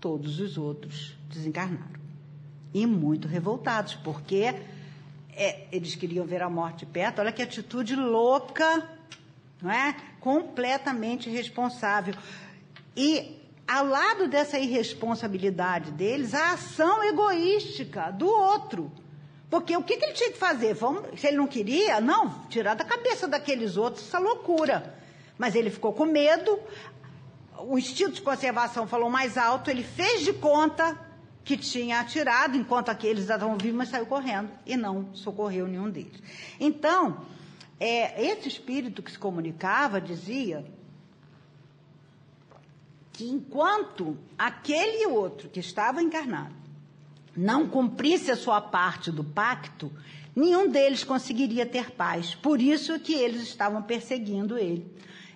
todos 0.00 0.38
os 0.40 0.56
outros 0.56 1.16
desencarnaram. 1.28 1.98
E 2.72 2.86
muito 2.86 3.26
revoltados, 3.26 3.94
porque 3.94 4.54
é, 5.32 5.66
eles 5.72 5.94
queriam 5.94 6.26
ver 6.26 6.42
a 6.42 6.50
morte 6.50 6.84
perto. 6.84 7.20
Olha 7.20 7.32
que 7.32 7.42
atitude 7.42 7.96
louca, 7.96 8.86
não 9.62 9.70
é? 9.70 9.96
Completamente 10.20 11.30
irresponsável. 11.30 12.14
E 12.94 13.38
ao 13.68 13.84
lado 13.84 14.26
dessa 14.26 14.58
irresponsabilidade 14.58 15.90
deles, 15.90 16.32
a 16.32 16.52
ação 16.52 17.04
egoística 17.04 18.10
do 18.10 18.26
outro. 18.26 18.90
Porque 19.50 19.76
o 19.76 19.82
que, 19.82 19.98
que 19.98 20.04
ele 20.06 20.14
tinha 20.14 20.32
que 20.32 20.38
fazer? 20.38 20.72
Vamos, 20.72 21.20
se 21.20 21.26
ele 21.26 21.36
não 21.36 21.46
queria, 21.46 22.00
não, 22.00 22.46
tirar 22.48 22.74
da 22.74 22.84
cabeça 22.84 23.28
daqueles 23.28 23.76
outros 23.76 24.06
essa 24.06 24.18
loucura. 24.18 24.98
Mas 25.36 25.54
ele 25.54 25.70
ficou 25.70 25.92
com 25.92 26.06
medo, 26.06 26.58
o 27.58 27.78
instinto 27.78 28.12
de 28.12 28.22
conservação 28.22 28.86
falou 28.86 29.10
mais 29.10 29.36
alto, 29.36 29.70
ele 29.70 29.82
fez 29.82 30.22
de 30.22 30.32
conta 30.32 30.98
que 31.44 31.56
tinha 31.56 32.00
atirado, 32.00 32.56
enquanto 32.56 32.88
aqueles 32.88 33.22
estavam 33.22 33.56
vivos, 33.56 33.76
mas 33.76 33.88
saiu 33.90 34.06
correndo 34.06 34.50
e 34.66 34.76
não 34.76 35.14
socorreu 35.14 35.66
nenhum 35.66 35.90
deles. 35.90 36.22
Então, 36.58 37.26
é, 37.78 38.22
esse 38.22 38.48
espírito 38.48 39.02
que 39.02 39.10
se 39.10 39.18
comunicava 39.18 40.00
dizia 40.00 40.64
que 43.18 43.28
enquanto 43.28 44.16
aquele 44.38 45.04
outro 45.08 45.48
que 45.48 45.58
estava 45.58 46.00
encarnado 46.00 46.54
não 47.36 47.68
cumprisse 47.68 48.30
a 48.30 48.36
sua 48.36 48.60
parte 48.60 49.10
do 49.10 49.24
pacto, 49.24 49.90
nenhum 50.36 50.68
deles 50.68 51.02
conseguiria 51.02 51.66
ter 51.66 51.90
paz. 51.90 52.36
Por 52.36 52.62
isso 52.62 52.96
que 53.00 53.12
eles 53.12 53.42
estavam 53.42 53.82
perseguindo 53.82 54.56
ele. 54.56 54.86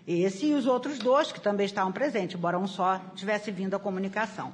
Esse 0.07 0.47
e 0.47 0.55
os 0.55 0.65
outros 0.65 0.97
dois 1.01 1.33
que 1.33 1.41
também 1.41 1.67
estavam 1.67 1.91
presentes, 1.91 2.37
embora 2.37 2.57
um 2.57 2.69
só 2.69 3.01
tivesse 3.17 3.51
vindo 3.51 3.75
à 3.75 3.81
comunicação. 3.81 4.53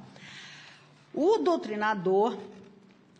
O 1.13 1.37
doutrinador 1.37 2.35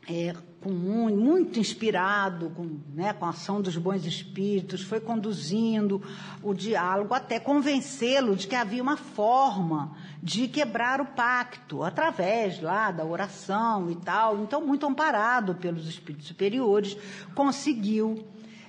é, 0.07 0.33
com 0.61 0.69
muito, 0.69 1.17
muito 1.17 1.59
inspirado 1.59 2.49
com, 2.49 2.79
né, 2.93 3.13
com 3.13 3.25
a 3.25 3.29
ação 3.29 3.61
dos 3.61 3.77
bons 3.77 4.05
espíritos, 4.05 4.81
foi 4.81 4.99
conduzindo 4.99 6.01
o 6.43 6.53
diálogo 6.53 7.13
até 7.13 7.39
convencê-lo 7.39 8.35
de 8.35 8.47
que 8.47 8.55
havia 8.55 8.83
uma 8.83 8.97
forma 8.97 9.95
de 10.21 10.47
quebrar 10.47 10.99
o 10.99 11.05
pacto 11.05 11.83
através 11.83 12.61
lá 12.61 12.91
da 12.91 13.05
oração 13.05 13.89
e 13.89 13.95
tal. 13.95 14.41
Então, 14.41 14.65
muito 14.65 14.85
amparado 14.85 15.55
pelos 15.55 15.87
espíritos 15.87 16.27
superiores, 16.27 16.97
conseguiu 17.33 18.25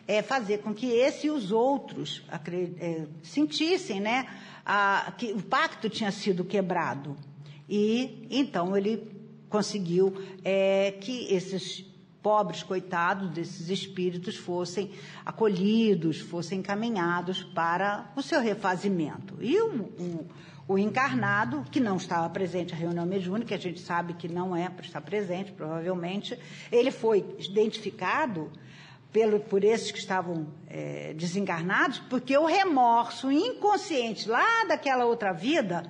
é, 0.07 0.23
fazer 0.23 0.59
com 0.59 0.73
que 0.73 0.87
esse 0.87 1.27
e 1.27 1.31
os 1.31 1.51
outros 1.51 2.23
é, 2.79 3.07
sentissem, 3.23 4.01
né, 4.01 4.27
a, 4.65 5.13
que 5.19 5.33
o 5.33 5.43
pacto 5.43 5.89
tinha 5.89 6.13
sido 6.13 6.45
quebrado. 6.45 7.17
E 7.69 8.27
então 8.31 8.77
ele 8.77 9.20
conseguiu 9.51 10.15
é, 10.43 10.95
que 11.01 11.27
esses 11.35 11.85
pobres 12.23 12.63
coitados 12.63 13.31
desses 13.31 13.69
espíritos 13.69 14.37
fossem 14.37 14.91
acolhidos, 15.25 16.21
fossem 16.21 16.61
encaminhados 16.61 17.43
para 17.43 18.11
o 18.17 18.23
seu 18.23 18.41
refazimento. 18.41 19.37
E 19.41 19.61
o, 19.61 19.69
o, 19.69 20.27
o 20.69 20.79
encarnado, 20.79 21.65
que 21.71 21.81
não 21.81 21.97
estava 21.97 22.29
presente 22.31 22.75
à 22.75 22.77
reunião 22.77 23.05
mediúnica, 23.05 23.55
a 23.55 23.59
gente 23.59 23.81
sabe 23.81 24.15
que 24.15 24.29
não 24.29 24.55
é 24.55 24.69
para 24.69 24.85
estar 24.85 25.01
presente, 25.01 25.53
provavelmente, 25.53 26.39
ele 26.71 26.91
foi 26.91 27.25
identificado 27.39 28.51
pelo, 29.13 29.41
por 29.41 29.65
esses 29.65 29.91
que 29.91 29.99
estavam 29.99 30.47
é, 30.69 31.13
desencarnados, 31.15 31.99
porque 31.99 32.37
o 32.37 32.47
remorso 32.47 33.31
inconsciente 33.33 34.29
lá 34.29 34.65
daquela 34.69 35.05
outra 35.05 35.33
vida 35.33 35.83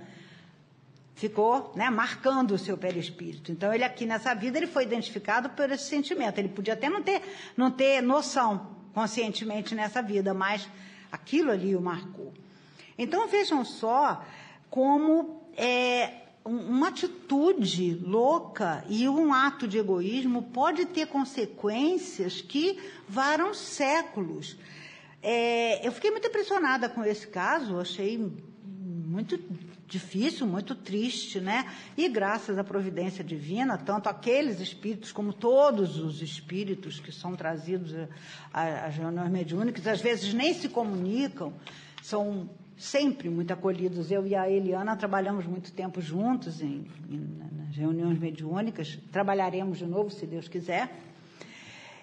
ficou 1.20 1.70
né, 1.76 1.90
marcando 1.90 2.52
o 2.52 2.58
seu 2.58 2.78
perispírito. 2.78 3.52
Então, 3.52 3.70
ele 3.74 3.84
aqui 3.84 4.06
nessa 4.06 4.34
vida, 4.34 4.56
ele 4.56 4.66
foi 4.66 4.84
identificado 4.84 5.50
por 5.50 5.70
esse 5.70 5.84
sentimento. 5.84 6.38
Ele 6.38 6.48
podia 6.48 6.72
até 6.72 6.88
não 6.88 7.02
ter, 7.02 7.20
não 7.54 7.70
ter 7.70 8.00
noção 8.00 8.74
conscientemente 8.94 9.74
nessa 9.74 10.00
vida, 10.00 10.32
mas 10.32 10.66
aquilo 11.12 11.50
ali 11.50 11.76
o 11.76 11.80
marcou. 11.80 12.32
Então, 12.96 13.28
vejam 13.28 13.66
só 13.66 14.24
como 14.70 15.42
é, 15.58 16.22
uma 16.42 16.88
atitude 16.88 18.00
louca 18.02 18.82
e 18.88 19.06
um 19.06 19.34
ato 19.34 19.68
de 19.68 19.76
egoísmo 19.76 20.44
pode 20.44 20.86
ter 20.86 21.06
consequências 21.06 22.40
que 22.40 22.78
varam 23.06 23.52
séculos. 23.52 24.56
É, 25.22 25.86
eu 25.86 25.92
fiquei 25.92 26.10
muito 26.10 26.26
impressionada 26.26 26.88
com 26.88 27.04
esse 27.04 27.26
caso, 27.26 27.78
achei 27.78 28.16
muito 29.10 29.40
difícil, 29.88 30.46
muito 30.46 30.72
triste, 30.72 31.40
né? 31.40 31.66
E 31.96 32.08
graças 32.08 32.56
à 32.56 32.62
providência 32.62 33.24
divina, 33.24 33.76
tanto 33.76 34.08
aqueles 34.08 34.60
espíritos 34.60 35.10
como 35.10 35.32
todos 35.32 35.98
os 35.98 36.22
espíritos 36.22 37.00
que 37.00 37.10
são 37.10 37.34
trazidos 37.34 37.92
às 38.52 38.94
reuniões 38.94 39.30
mediúnicas, 39.30 39.84
às 39.88 40.00
vezes 40.00 40.32
nem 40.32 40.54
se 40.54 40.68
comunicam, 40.68 41.52
são 42.00 42.48
sempre 42.76 43.28
muito 43.28 43.52
acolhidos. 43.52 44.12
Eu 44.12 44.24
e 44.24 44.36
a 44.36 44.48
Eliana 44.48 44.96
trabalhamos 44.96 45.44
muito 45.44 45.72
tempo 45.72 46.00
juntos 46.00 46.62
em, 46.62 46.86
em 47.10 47.50
nas 47.70 47.76
reuniões 47.76 48.18
mediúnicas, 48.18 48.96
trabalharemos 49.10 49.78
de 49.78 49.86
novo, 49.86 50.10
se 50.10 50.24
Deus 50.24 50.46
quiser. 50.46 51.09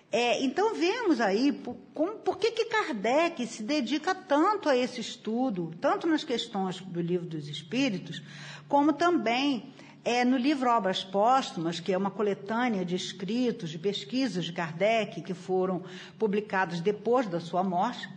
É, 0.09 0.41
então 0.43 0.73
vemos 0.73 1.19
aí 1.19 1.51
por, 1.51 1.75
como, 1.93 2.13
por 2.15 2.37
que, 2.37 2.51
que 2.51 2.65
Kardec 2.65 3.45
se 3.45 3.61
dedica 3.61 4.15
tanto 4.15 4.69
a 4.69 4.75
esse 4.75 5.01
estudo, 5.01 5.73
tanto 5.81 6.07
nas 6.07 6.23
questões 6.23 6.79
do 6.79 7.01
livro 7.01 7.25
dos 7.25 7.49
Espíritos, 7.49 8.21
como 8.69 8.93
também 8.93 9.73
é, 10.05 10.23
no 10.23 10.37
livro 10.37 10.69
Obras 10.69 11.03
Póstumas, 11.03 11.81
que 11.81 11.91
é 11.91 11.97
uma 11.97 12.09
coletânea 12.09 12.85
de 12.85 12.95
escritos, 12.95 13.69
de 13.69 13.77
pesquisas 13.77 14.45
de 14.45 14.53
Kardec, 14.53 15.21
que 15.21 15.33
foram 15.33 15.83
publicados 16.17 16.79
depois 16.79 17.27
da 17.27 17.41
sua 17.41 17.61
morte, 17.61 18.09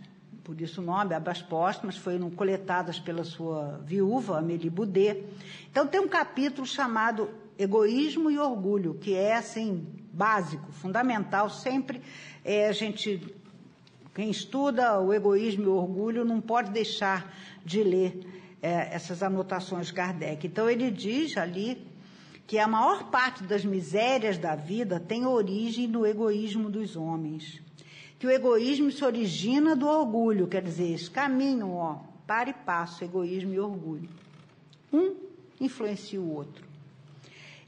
por 0.45 0.59
isso 0.59 0.81
o 0.81 0.85
nome, 0.85 1.13
Obras 1.13 1.41
Póstumas, 1.41 1.97
foram 1.97 2.31
coletadas 2.31 2.99
pela 2.99 3.25
sua 3.25 3.81
viúva, 3.85 4.39
Amélie 4.39 4.69
Boudet. 4.69 5.25
Então 5.69 5.85
tem 5.85 5.99
um 5.99 6.07
capítulo 6.07 6.65
chamado 6.65 7.29
Egoísmo 7.59 8.31
e 8.31 8.39
Orgulho, 8.39 8.93
que 8.93 9.13
é 9.13 9.35
assim, 9.35 9.85
básico, 10.11 10.71
fundamental, 10.71 11.49
sempre 11.49 12.01
é, 12.43 12.67
a 12.67 12.71
gente, 12.71 13.21
quem 14.13 14.29
estuda 14.29 14.99
o 14.99 15.13
egoísmo 15.13 15.63
e 15.63 15.67
o 15.67 15.75
orgulho, 15.75 16.25
não 16.25 16.41
pode 16.41 16.71
deixar 16.71 17.33
de 17.63 17.83
ler 17.83 18.19
é, 18.61 18.93
essas 18.93 19.23
anotações 19.23 19.87
de 19.87 19.93
Kardec. 19.93 20.45
Então, 20.45 20.69
ele 20.69 20.91
diz 20.91 21.37
ali 21.37 21.87
que 22.45 22.59
a 22.59 22.67
maior 22.67 23.09
parte 23.09 23.43
das 23.43 23.63
misérias 23.63 24.37
da 24.37 24.55
vida 24.55 24.99
tem 24.99 25.25
origem 25.25 25.87
no 25.87 26.05
egoísmo 26.05 26.69
dos 26.69 26.95
homens. 26.95 27.61
Que 28.19 28.27
o 28.27 28.31
egoísmo 28.31 28.91
se 28.91 29.03
origina 29.03 29.75
do 29.75 29.87
orgulho, 29.87 30.47
quer 30.47 30.61
dizer, 30.61 30.91
esse 30.91 31.09
caminho, 31.09 31.71
ó, 31.71 31.99
para 32.27 32.49
e 32.49 32.53
passo, 32.53 33.03
egoísmo 33.03 33.53
e 33.53 33.59
orgulho. 33.59 34.09
Um 34.91 35.15
influencia 35.59 36.19
o 36.19 36.33
outro 36.33 36.70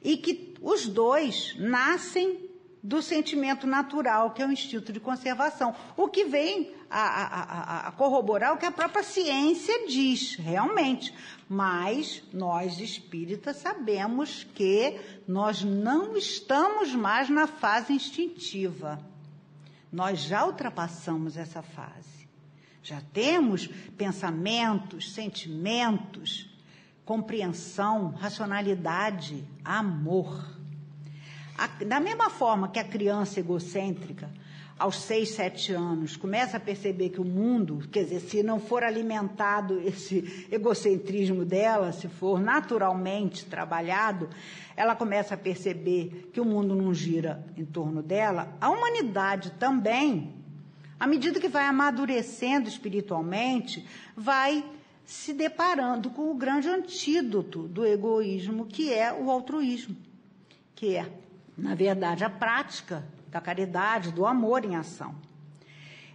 e 0.04 0.18
que 0.18 0.54
os 0.62 0.88
dois 0.88 1.56
nascem 1.58 2.50
do 2.84 3.02
sentimento 3.02 3.66
natural, 3.66 4.32
que 4.32 4.42
é 4.42 4.46
o 4.46 4.52
instinto 4.52 4.92
de 4.92 5.00
conservação. 5.00 5.74
O 5.96 6.10
que 6.10 6.26
vem 6.26 6.74
a, 6.90 7.00
a, 7.00 7.88
a, 7.88 7.92
corroborar 7.94 8.54
o 8.54 8.58
que 8.58 8.66
a 8.66 8.72
própria 8.72 9.02
ciência 9.02 9.88
diz, 9.88 10.36
realmente. 10.36 11.14
Mas 11.48 12.22
nós 12.34 12.80
espíritas 12.80 13.58
sabemos 13.58 14.46
que 14.54 15.00
nós 15.26 15.64
não 15.64 16.18
estamos 16.18 16.94
mais 16.94 17.30
na 17.30 17.48
fase 17.48 17.94
instintiva. 17.94 19.00
Nós 19.90 20.20
já 20.20 20.46
ultrapassamos 20.46 21.38
essa 21.38 21.62
fase. 21.62 22.28
Já 22.82 23.00
temos 23.14 23.68
pensamentos, 23.98 25.14
sentimentos, 25.14 26.53
compreensão, 27.06 28.10
racionalidade, 28.18 29.44
amor. 29.64 30.54
A, 31.58 31.68
da 31.84 32.00
mesma 32.00 32.30
forma 32.30 32.70
que 32.70 32.80
a 32.80 32.84
criança 32.84 33.40
egocêntrica, 33.40 34.30
aos 34.80 34.98
seis, 34.98 35.30
sete 35.30 35.72
anos, 35.72 36.18
começa 36.18 36.58
a 36.58 36.60
perceber 36.60 37.10
que 37.10 37.22
o 37.22 37.26
mundo, 37.26 37.88
quer 37.92 38.06
dizer, 38.06 38.22
se 38.22 38.42
não 38.42 38.60
for 38.60 38.84
alimentado 38.84 39.80
esse 39.82 40.48
egocentrismo 40.52 41.46
dela, 41.46 41.92
se 41.92 42.08
for 42.08 42.42
naturalmente 42.42 43.46
trabalhado, 43.46 44.30
ela 44.76 44.96
começa 44.96 45.36
a 45.36 45.38
perceber 45.38 46.30
que 46.34 46.42
o 46.42 46.46
mundo 46.46 46.76
não 46.76 46.94
gira 46.94 47.46
em 47.56 47.66
torno 47.66 48.02
dela. 48.02 48.58
A 48.60 48.70
humanidade 48.70 49.52
também, 49.52 50.34
à 51.00 51.06
medida 51.06 51.40
que 51.40 51.48
vai 51.48 51.66
amadurecendo 51.66 52.68
espiritualmente, 52.68 53.86
vai 54.18 54.66
se 55.06 55.34
deparando 55.34 56.10
com 56.10 56.32
o 56.32 56.36
grande 56.36 56.70
antídoto 56.70 57.68
do 57.68 57.86
egoísmo, 57.86 58.66
que 58.66 58.94
é 58.94 59.14
o 59.14 59.30
altruísmo, 59.30 59.96
que 60.76 60.96
é 60.96 61.24
na 61.58 61.76
verdade, 61.76 62.24
a 62.24 62.30
prática 62.30 63.04
da 63.30 63.40
caridade, 63.40 64.12
do 64.12 64.26
amor 64.26 64.66
em 64.66 64.76
ação. 64.76 65.16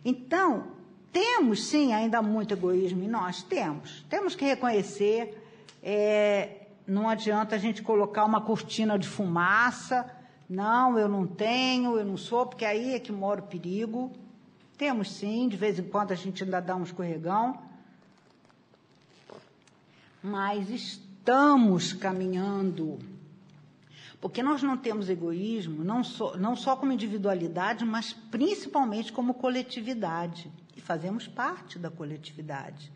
Então, 0.04 0.68
temos 1.12 1.66
sim 1.66 1.92
ainda 1.92 2.20
muito 2.22 2.54
egoísmo 2.54 3.02
em 3.02 3.08
nós, 3.08 3.42
temos. 3.42 4.04
Temos 4.08 4.34
que 4.34 4.44
reconhecer, 4.44 5.42
é, 5.82 6.66
não 6.86 7.08
adianta 7.08 7.56
a 7.56 7.58
gente 7.58 7.82
colocar 7.82 8.24
uma 8.24 8.40
cortina 8.40 8.98
de 8.98 9.08
fumaça, 9.08 10.10
não, 10.48 10.98
eu 10.98 11.08
não 11.08 11.26
tenho, 11.26 11.96
eu 11.98 12.04
não 12.04 12.16
sou, 12.16 12.46
porque 12.46 12.64
aí 12.64 12.94
é 12.94 12.98
que 12.98 13.12
mora 13.12 13.40
o 13.40 13.44
perigo. 13.44 14.12
Temos 14.76 15.12
sim, 15.12 15.48
de 15.48 15.56
vez 15.56 15.78
em 15.78 15.82
quando 15.82 16.12
a 16.12 16.14
gente 16.14 16.44
ainda 16.44 16.60
dá 16.60 16.74
um 16.74 16.84
escorregão, 16.84 17.58
mas 20.22 20.70
estamos 20.70 21.92
caminhando 21.92 22.98
porque 24.20 24.42
nós 24.42 24.62
não 24.62 24.76
temos 24.76 25.08
egoísmo, 25.08 25.84
não 25.84 26.02
só, 26.02 26.36
não 26.36 26.56
só 26.56 26.74
como 26.74 26.92
individualidade, 26.92 27.84
mas 27.84 28.12
principalmente 28.12 29.12
como 29.12 29.34
coletividade. 29.34 30.50
E 30.76 30.80
fazemos 30.80 31.28
parte 31.28 31.78
da 31.78 31.90
coletividade. 31.90 32.92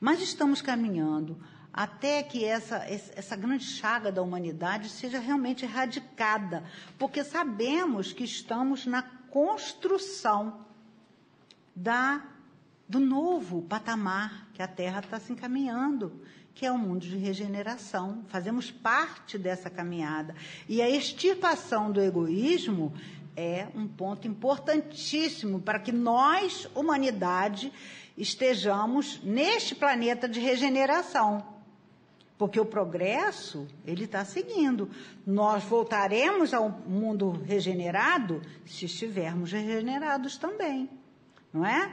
Mas 0.00 0.20
estamos 0.20 0.60
caminhando 0.60 1.38
até 1.72 2.22
que 2.22 2.44
essa, 2.44 2.78
essa 2.88 3.36
grande 3.36 3.64
chaga 3.64 4.10
da 4.10 4.22
humanidade 4.22 4.88
seja 4.88 5.20
realmente 5.20 5.64
erradicada, 5.64 6.64
porque 6.98 7.22
sabemos 7.22 8.12
que 8.12 8.24
estamos 8.24 8.86
na 8.86 9.02
construção 9.02 10.66
da, 11.76 12.24
do 12.88 12.98
novo 12.98 13.62
patamar 13.62 14.48
que 14.52 14.62
a 14.62 14.66
Terra 14.66 14.98
está 14.98 15.20
se 15.20 15.32
encaminhando 15.32 16.20
que 16.54 16.66
é 16.66 16.70
o 16.70 16.74
um 16.74 16.78
mundo 16.78 17.00
de 17.00 17.16
regeneração. 17.16 18.24
Fazemos 18.28 18.70
parte 18.70 19.38
dessa 19.38 19.70
caminhada. 19.70 20.34
E 20.68 20.82
a 20.82 20.88
extirpação 20.88 21.90
do 21.90 22.00
egoísmo 22.00 22.92
é 23.36 23.68
um 23.74 23.86
ponto 23.86 24.26
importantíssimo 24.26 25.60
para 25.60 25.78
que 25.78 25.92
nós, 25.92 26.68
humanidade, 26.74 27.72
estejamos 28.16 29.20
neste 29.22 29.74
planeta 29.74 30.28
de 30.28 30.40
regeneração. 30.40 31.42
Porque 32.36 32.58
o 32.58 32.64
progresso, 32.64 33.66
ele 33.86 34.04
está 34.04 34.24
seguindo. 34.24 34.90
Nós 35.26 35.62
voltaremos 35.64 36.54
ao 36.54 36.70
mundo 36.70 37.32
regenerado 37.46 38.40
se 38.64 38.86
estivermos 38.86 39.52
regenerados 39.52 40.36
também. 40.38 40.88
Não 41.52 41.66
é? 41.66 41.92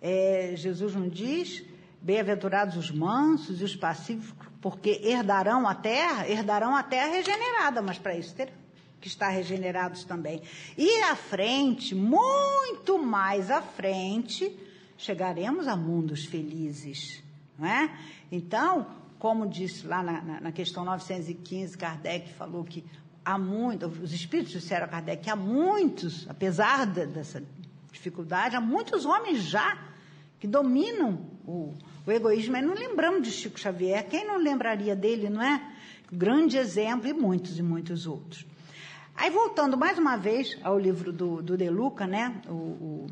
é 0.00 0.52
Jesus 0.54 0.94
não 0.94 1.08
diz 1.08 1.64
Bem-aventurados 2.00 2.76
os 2.76 2.90
mansos 2.90 3.60
e 3.60 3.64
os 3.64 3.74
pacíficos, 3.76 4.48
porque 4.60 5.00
herdarão 5.04 5.66
a 5.66 5.74
terra, 5.74 6.28
herdarão 6.28 6.76
a 6.76 6.82
terra 6.82 7.12
regenerada, 7.12 7.82
mas 7.82 7.98
para 7.98 8.16
isso 8.16 8.34
terão 8.34 8.52
que 9.00 9.08
estar 9.08 9.28
regenerados 9.28 10.04
também. 10.04 10.42
E 10.76 11.02
à 11.02 11.14
frente, 11.14 11.94
muito 11.94 12.98
mais 12.98 13.50
à 13.50 13.62
frente, 13.62 14.56
chegaremos 14.96 15.68
a 15.68 15.76
mundos 15.76 16.24
felizes, 16.24 17.22
não 17.58 17.66
é? 17.66 17.96
Então, 18.30 18.86
como 19.18 19.48
disse 19.48 19.86
lá 19.86 20.02
na, 20.02 20.20
na, 20.20 20.40
na 20.40 20.52
questão 20.52 20.84
915, 20.84 21.76
Kardec 21.76 22.32
falou 22.34 22.64
que 22.64 22.84
há 23.24 23.38
muitos, 23.38 23.98
os 23.98 24.12
espíritos 24.12 24.52
disseram 24.52 24.86
a 24.86 24.88
Kardec 24.88 25.24
que 25.24 25.30
há 25.30 25.36
muitos, 25.36 26.28
apesar 26.28 26.86
de, 26.86 27.06
dessa 27.06 27.42
dificuldade, 27.92 28.56
há 28.56 28.60
muitos 28.60 29.04
homens 29.04 29.42
já 29.42 29.87
que 30.38 30.46
dominam 30.46 31.18
o, 31.46 31.74
o 32.06 32.12
egoísmo. 32.12 32.52
Mas 32.52 32.64
não 32.64 32.74
lembramos 32.74 33.22
de 33.22 33.30
Chico 33.30 33.58
Xavier. 33.58 34.06
Quem 34.08 34.26
não 34.26 34.38
lembraria 34.38 34.94
dele, 34.94 35.28
não 35.28 35.42
é? 35.42 35.74
Grande 36.10 36.56
exemplo 36.56 37.08
e 37.08 37.12
muitos 37.12 37.58
e 37.58 37.62
muitos 37.62 38.06
outros. 38.06 38.46
Aí, 39.14 39.30
voltando 39.30 39.76
mais 39.76 39.98
uma 39.98 40.16
vez 40.16 40.56
ao 40.62 40.78
livro 40.78 41.12
do, 41.12 41.42
do 41.42 41.56
De 41.56 41.68
Luca, 41.68 42.06
né? 42.06 42.40
O, 42.48 42.52
o, 42.52 43.06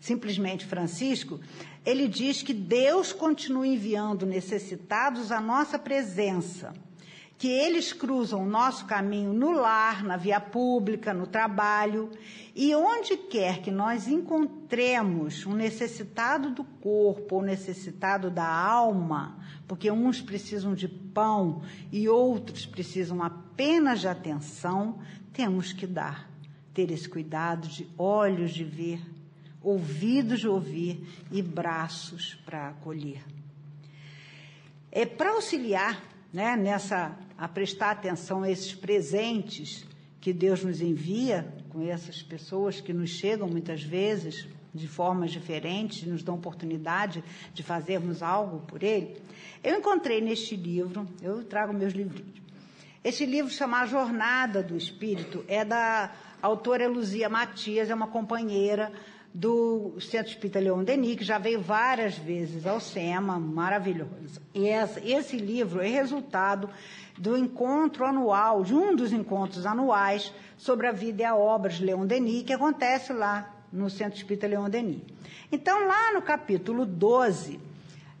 simplesmente 0.00 0.66
Francisco, 0.66 1.38
ele 1.86 2.08
diz 2.08 2.42
que 2.42 2.52
Deus 2.52 3.12
continua 3.12 3.66
enviando 3.66 4.26
necessitados 4.26 5.30
à 5.30 5.40
nossa 5.40 5.78
presença 5.78 6.72
que 7.40 7.48
eles 7.48 7.90
cruzam 7.90 8.42
o 8.42 8.46
nosso 8.46 8.84
caminho 8.84 9.32
no 9.32 9.52
lar, 9.52 10.04
na 10.04 10.18
via 10.18 10.38
pública, 10.38 11.14
no 11.14 11.26
trabalho, 11.26 12.10
e 12.54 12.74
onde 12.74 13.16
quer 13.16 13.62
que 13.62 13.70
nós 13.70 14.06
encontremos 14.06 15.46
um 15.46 15.54
necessitado 15.54 16.50
do 16.50 16.62
corpo 16.62 17.36
ou 17.36 17.42
necessitado 17.42 18.30
da 18.30 18.46
alma, 18.46 19.38
porque 19.66 19.90
uns 19.90 20.20
precisam 20.20 20.74
de 20.74 20.86
pão 20.86 21.62
e 21.90 22.06
outros 22.10 22.66
precisam 22.66 23.22
apenas 23.22 24.00
de 24.00 24.08
atenção, 24.08 24.98
temos 25.32 25.72
que 25.72 25.86
dar, 25.86 26.28
ter 26.74 26.90
esse 26.90 27.08
cuidado 27.08 27.68
de 27.68 27.88
olhos 27.96 28.52
de 28.52 28.64
ver, 28.64 29.00
ouvidos 29.62 30.40
de 30.40 30.48
ouvir 30.48 31.08
e 31.32 31.40
braços 31.40 32.34
para 32.44 32.68
acolher. 32.68 33.24
É 34.92 35.06
para 35.06 35.30
auxiliar 35.30 36.19
né, 36.32 36.56
nessa 36.56 37.16
a 37.36 37.48
prestar 37.48 37.92
atenção 37.92 38.42
a 38.42 38.50
esses 38.50 38.74
presentes 38.74 39.86
que 40.20 40.32
Deus 40.32 40.62
nos 40.62 40.80
envia, 40.80 41.52
com 41.70 41.80
essas 41.80 42.22
pessoas 42.22 42.80
que 42.80 42.92
nos 42.92 43.10
chegam 43.10 43.48
muitas 43.48 43.82
vezes 43.82 44.46
de 44.72 44.86
formas 44.86 45.30
diferentes, 45.30 46.06
nos 46.06 46.22
dão 46.22 46.34
oportunidade 46.34 47.24
de 47.54 47.62
fazermos 47.62 48.22
algo 48.22 48.60
por 48.66 48.82
Ele. 48.82 49.16
Eu 49.64 49.78
encontrei 49.78 50.20
neste 50.20 50.54
livro, 50.54 51.08
eu 51.22 51.42
trago 51.44 51.72
meus 51.72 51.92
livrinhos. 51.92 52.40
Este 53.02 53.24
livro 53.24 53.50
chama 53.50 53.80
A 53.80 53.86
Jornada 53.86 54.62
do 54.62 54.76
Espírito, 54.76 55.42
é 55.48 55.64
da 55.64 56.12
autora 56.42 56.86
Luzia 56.86 57.28
Matias, 57.30 57.88
é 57.88 57.94
uma 57.94 58.06
companheira 58.06 58.92
do 59.32 59.94
Centro 60.00 60.32
Espírita 60.32 60.58
Leon 60.58 60.82
Denis, 60.82 61.16
que 61.16 61.24
já 61.24 61.38
veio 61.38 61.60
várias 61.60 62.18
vezes 62.18 62.66
ao 62.66 62.80
SEMA, 62.80 63.38
maravilhoso. 63.38 64.40
E 64.52 64.66
esse 64.66 65.36
livro 65.36 65.80
é 65.80 65.88
resultado 65.88 66.68
do 67.16 67.36
encontro 67.36 68.04
anual, 68.04 68.64
de 68.64 68.74
um 68.74 68.96
dos 68.96 69.12
encontros 69.12 69.66
anuais 69.66 70.32
sobre 70.56 70.86
a 70.86 70.92
vida 70.92 71.22
e 71.22 71.24
a 71.24 71.36
obra 71.36 71.70
de 71.70 71.84
Leon 71.84 72.06
Denis, 72.06 72.42
que 72.42 72.52
acontece 72.52 73.12
lá 73.12 73.54
no 73.72 73.88
Centro 73.88 74.16
Espírita 74.18 74.48
Leon 74.48 74.68
Denis. 74.68 75.02
Então, 75.52 75.86
lá 75.86 76.12
no 76.12 76.22
capítulo 76.22 76.84
12, 76.84 77.60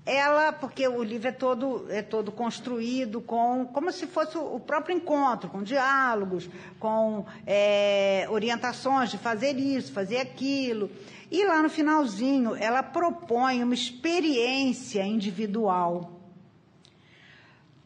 ela, 0.04 0.52
porque 0.52 0.86
o 0.88 1.02
livro 1.02 1.28
é 1.28 1.32
todo, 1.32 1.86
é 1.90 2.02
todo 2.02 2.32
construído 2.32 3.20
com, 3.20 3.66
como 3.72 3.92
se 3.92 4.06
fosse 4.06 4.36
o 4.38 4.58
próprio 4.58 4.96
encontro, 4.96 5.50
com 5.50 5.62
diálogos, 5.62 6.48
com 6.78 7.26
é, 7.46 8.26
orientações 8.30 9.10
de 9.10 9.18
fazer 9.18 9.58
isso, 9.58 9.92
fazer 9.92 10.18
aquilo. 10.18 10.90
E 11.30 11.44
lá 11.44 11.62
no 11.62 11.68
finalzinho, 11.68 12.56
ela 12.56 12.82
propõe 12.82 13.62
uma 13.62 13.74
experiência 13.74 15.04
individual 15.04 16.20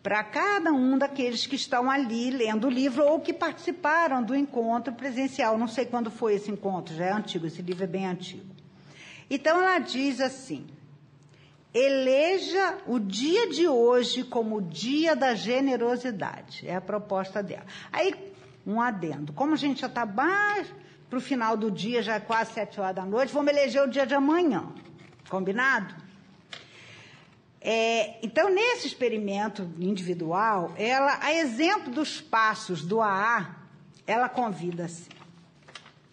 para 0.02 0.22
cada 0.22 0.70
um 0.70 0.98
daqueles 0.98 1.46
que 1.46 1.56
estão 1.56 1.90
ali 1.90 2.30
lendo 2.30 2.66
o 2.66 2.70
livro 2.70 3.04
ou 3.04 3.20
que 3.20 3.32
participaram 3.32 4.22
do 4.22 4.36
encontro 4.36 4.92
presencial. 4.92 5.56
Não 5.56 5.66
sei 5.66 5.86
quando 5.86 6.10
foi 6.10 6.34
esse 6.34 6.50
encontro, 6.50 6.94
já 6.94 7.06
é 7.06 7.12
antigo, 7.12 7.46
esse 7.46 7.60
livro 7.62 7.84
é 7.84 7.86
bem 7.86 8.06
antigo. 8.06 8.54
Então 9.28 9.60
ela 9.60 9.78
diz 9.78 10.20
assim: 10.20 10.66
Eleja 11.74 12.78
o 12.86 13.00
dia 13.00 13.48
de 13.50 13.66
hoje 13.66 14.22
como 14.22 14.58
o 14.58 14.62
dia 14.62 15.16
da 15.16 15.34
generosidade. 15.34 16.64
É 16.68 16.76
a 16.76 16.80
proposta 16.80 17.42
dela. 17.42 17.66
Aí 17.90 18.14
um 18.64 18.80
adendo. 18.80 19.32
Como 19.32 19.54
a 19.54 19.56
gente 19.56 19.80
já 19.80 19.88
está 19.88 20.06
para 20.06 21.18
o 21.18 21.20
final 21.20 21.56
do 21.56 21.70
dia, 21.70 22.02
já 22.02 22.14
é 22.14 22.20
quase 22.20 22.52
sete 22.52 22.80
horas 22.80 22.94
da 22.94 23.04
noite, 23.04 23.32
vamos 23.32 23.52
eleger 23.52 23.82
o 23.82 23.90
dia 23.90 24.06
de 24.06 24.14
amanhã. 24.14 24.72
Combinado? 25.28 25.94
É, 27.60 28.18
então, 28.22 28.50
nesse 28.50 28.86
experimento 28.86 29.68
individual, 29.78 30.72
ela, 30.76 31.18
a 31.22 31.32
exemplo 31.32 31.90
dos 31.92 32.20
passos 32.20 32.84
do 32.84 33.00
AA, 33.00 33.56
ela 34.06 34.28
convida 34.28 34.84
assim. 34.84 35.10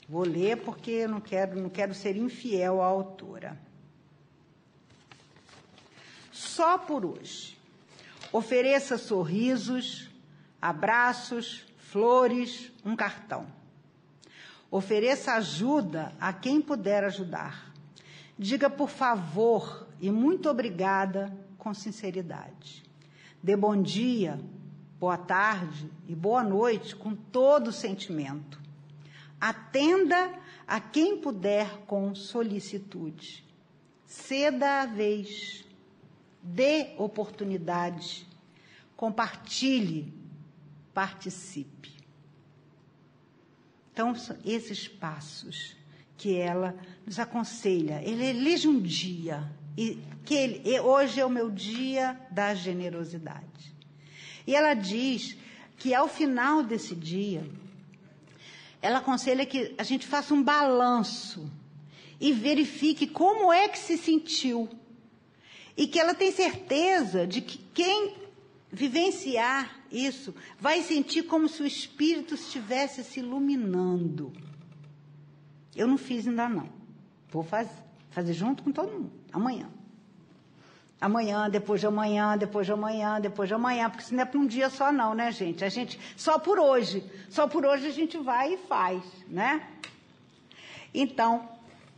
Vou 0.08 0.24
ler 0.24 0.58
porque 0.58 1.08
não 1.08 1.20
quero, 1.20 1.62
não 1.62 1.70
quero 1.70 1.94
ser 1.94 2.16
infiel 2.16 2.82
à 2.82 2.86
autora. 2.86 3.58
Só 6.42 6.76
por 6.76 7.06
hoje. 7.06 7.56
Ofereça 8.34 8.98
sorrisos, 8.98 10.10
abraços, 10.60 11.68
flores, 11.78 12.72
um 12.84 12.96
cartão. 12.96 13.46
Ofereça 14.72 15.34
ajuda 15.34 16.12
a 16.20 16.34
quem 16.34 16.60
puder 16.60 17.04
ajudar. 17.04 17.72
Diga 18.40 18.72
por 18.72 18.90
favor 18.90 19.88
e 20.02 20.10
muito 20.10 20.50
obrigada 20.50 21.32
com 21.60 21.76
sinceridade. 21.76 22.84
Dê 23.44 23.56
bom 23.56 23.80
dia, 23.80 24.40
boa 25.00 25.18
tarde 25.18 25.92
e 26.08 26.16
boa 26.16 26.44
noite 26.44 26.96
com 26.96 27.16
todo 27.16 27.68
o 27.68 27.74
sentimento. 27.74 28.60
Atenda 29.40 30.34
a 30.68 30.80
quem 30.80 31.18
puder 31.18 31.86
com 31.86 32.16
solicitude. 32.16 33.46
Ceda 34.08 34.82
a 34.82 34.86
vez. 34.88 35.70
Dê 36.42 36.94
oportunidade. 36.98 38.28
Compartilhe. 38.96 40.14
Participe. 40.94 41.92
Então, 43.94 44.14
esses 44.46 44.88
passos 44.88 45.76
que 46.22 46.38
ela 46.38 46.76
nos 47.04 47.18
aconselha. 47.18 48.00
Ele 48.04 48.24
elige 48.24 48.68
um 48.68 48.80
dia, 48.80 49.52
e 49.76 49.98
que 50.24 50.36
ele, 50.36 50.62
e 50.64 50.80
hoje 50.80 51.20
é 51.20 51.26
o 51.26 51.30
meu 51.30 51.50
dia 51.50 52.16
da 52.30 52.54
generosidade. 52.54 53.76
E 54.46 54.56
ela 54.56 54.76
diz 54.76 55.36
que 55.78 55.96
ao 55.96 56.08
final 56.08 56.62
desse 56.62 56.94
dia, 56.94 57.44
ela 58.84 59.00
aconselha 59.00 59.48
que 59.48 59.74
a 59.80 59.84
gente 59.84 60.06
faça 60.06 60.32
um 60.32 60.44
balanço 60.44 61.52
e 62.20 62.32
verifique 62.32 63.08
como 63.08 63.52
é 63.52 63.68
que 63.68 63.80
se 63.80 63.98
sentiu. 63.98 64.70
E 65.82 65.88
que 65.88 66.00
ela 66.00 66.14
tem 66.14 66.32
certeza 66.32 67.26
de 67.26 67.42
que 67.42 67.58
quem 67.58 68.16
vivenciar 68.72 69.80
isso 69.92 70.32
vai 70.60 70.84
sentir 70.84 71.24
como 71.24 71.50
se 71.50 71.64
o 71.64 71.66
espírito 71.66 72.36
estivesse 72.36 73.04
se 73.04 73.20
iluminando. 73.20 74.32
Eu 75.76 75.88
não 75.88 75.98
fiz 75.98 76.28
ainda 76.28 76.48
não. 76.48 76.70
Vou 77.32 77.42
fazer, 77.42 77.72
fazer 78.12 78.34
junto 78.34 78.62
com 78.62 78.72
todo 78.72 78.92
mundo, 78.92 79.12
amanhã. 79.34 79.72
Amanhã, 81.02 81.50
depois 81.50 81.82
de 81.82 81.88
amanhã, 81.88 82.38
depois 82.38 82.68
de 82.68 82.74
amanhã, 82.74 83.20
depois 83.20 83.50
de 83.50 83.56
amanhã, 83.56 83.90
porque 83.90 84.04
isso 84.04 84.14
não 84.14 84.22
é 84.22 84.26
para 84.26 84.40
um 84.40 84.46
dia 84.46 84.70
só 84.70 84.92
não, 84.92 85.16
né, 85.16 85.32
gente? 85.32 85.66
A 85.66 85.70
gente, 85.70 86.00
só 86.16 86.38
por 86.38 86.60
hoje, 86.60 87.04
só 87.28 87.48
por 87.48 87.66
hoje 87.66 87.88
a 87.88 87.92
gente 87.92 88.20
vai 88.20 88.54
e 88.54 88.58
faz, 88.58 89.02
né? 89.28 89.68
Então, 90.94 91.50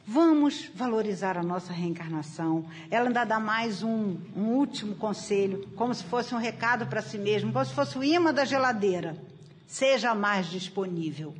vamos 0.06 0.70
valorizar 0.76 1.38
a 1.38 1.43
nossa 1.43 1.72
reencarnação. 1.74 2.66
Ela 2.89 3.08
ainda 3.08 3.24
dá 3.24 3.39
mais 3.39 3.84
um, 3.84 4.18
um 4.36 4.49
último 4.49 4.95
conselho, 4.95 5.68
como 5.76 5.93
se 5.93 6.04
fosse 6.04 6.36
um 6.36 6.38
recado 6.38 6.86
para 6.88 7.01
si 7.01 7.18
mesmo, 7.18 7.51
como 7.51 7.66
se 7.66 7.74
fosse 7.74 7.97
o 7.97 8.04
imã 8.04 8.34
da 8.34 8.45
geladeira. 8.45 9.18
Seja 9.66 10.14
mais 10.14 10.47
disponível. 10.47 11.34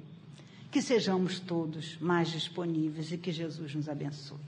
Que 0.72 0.82
sejamos 0.82 1.40
todos 1.40 1.98
mais 2.00 2.30
disponíveis 2.30 3.12
e 3.12 3.18
que 3.18 3.32
Jesus 3.32 3.76
nos 3.76 3.88
abençoe. 3.88 4.40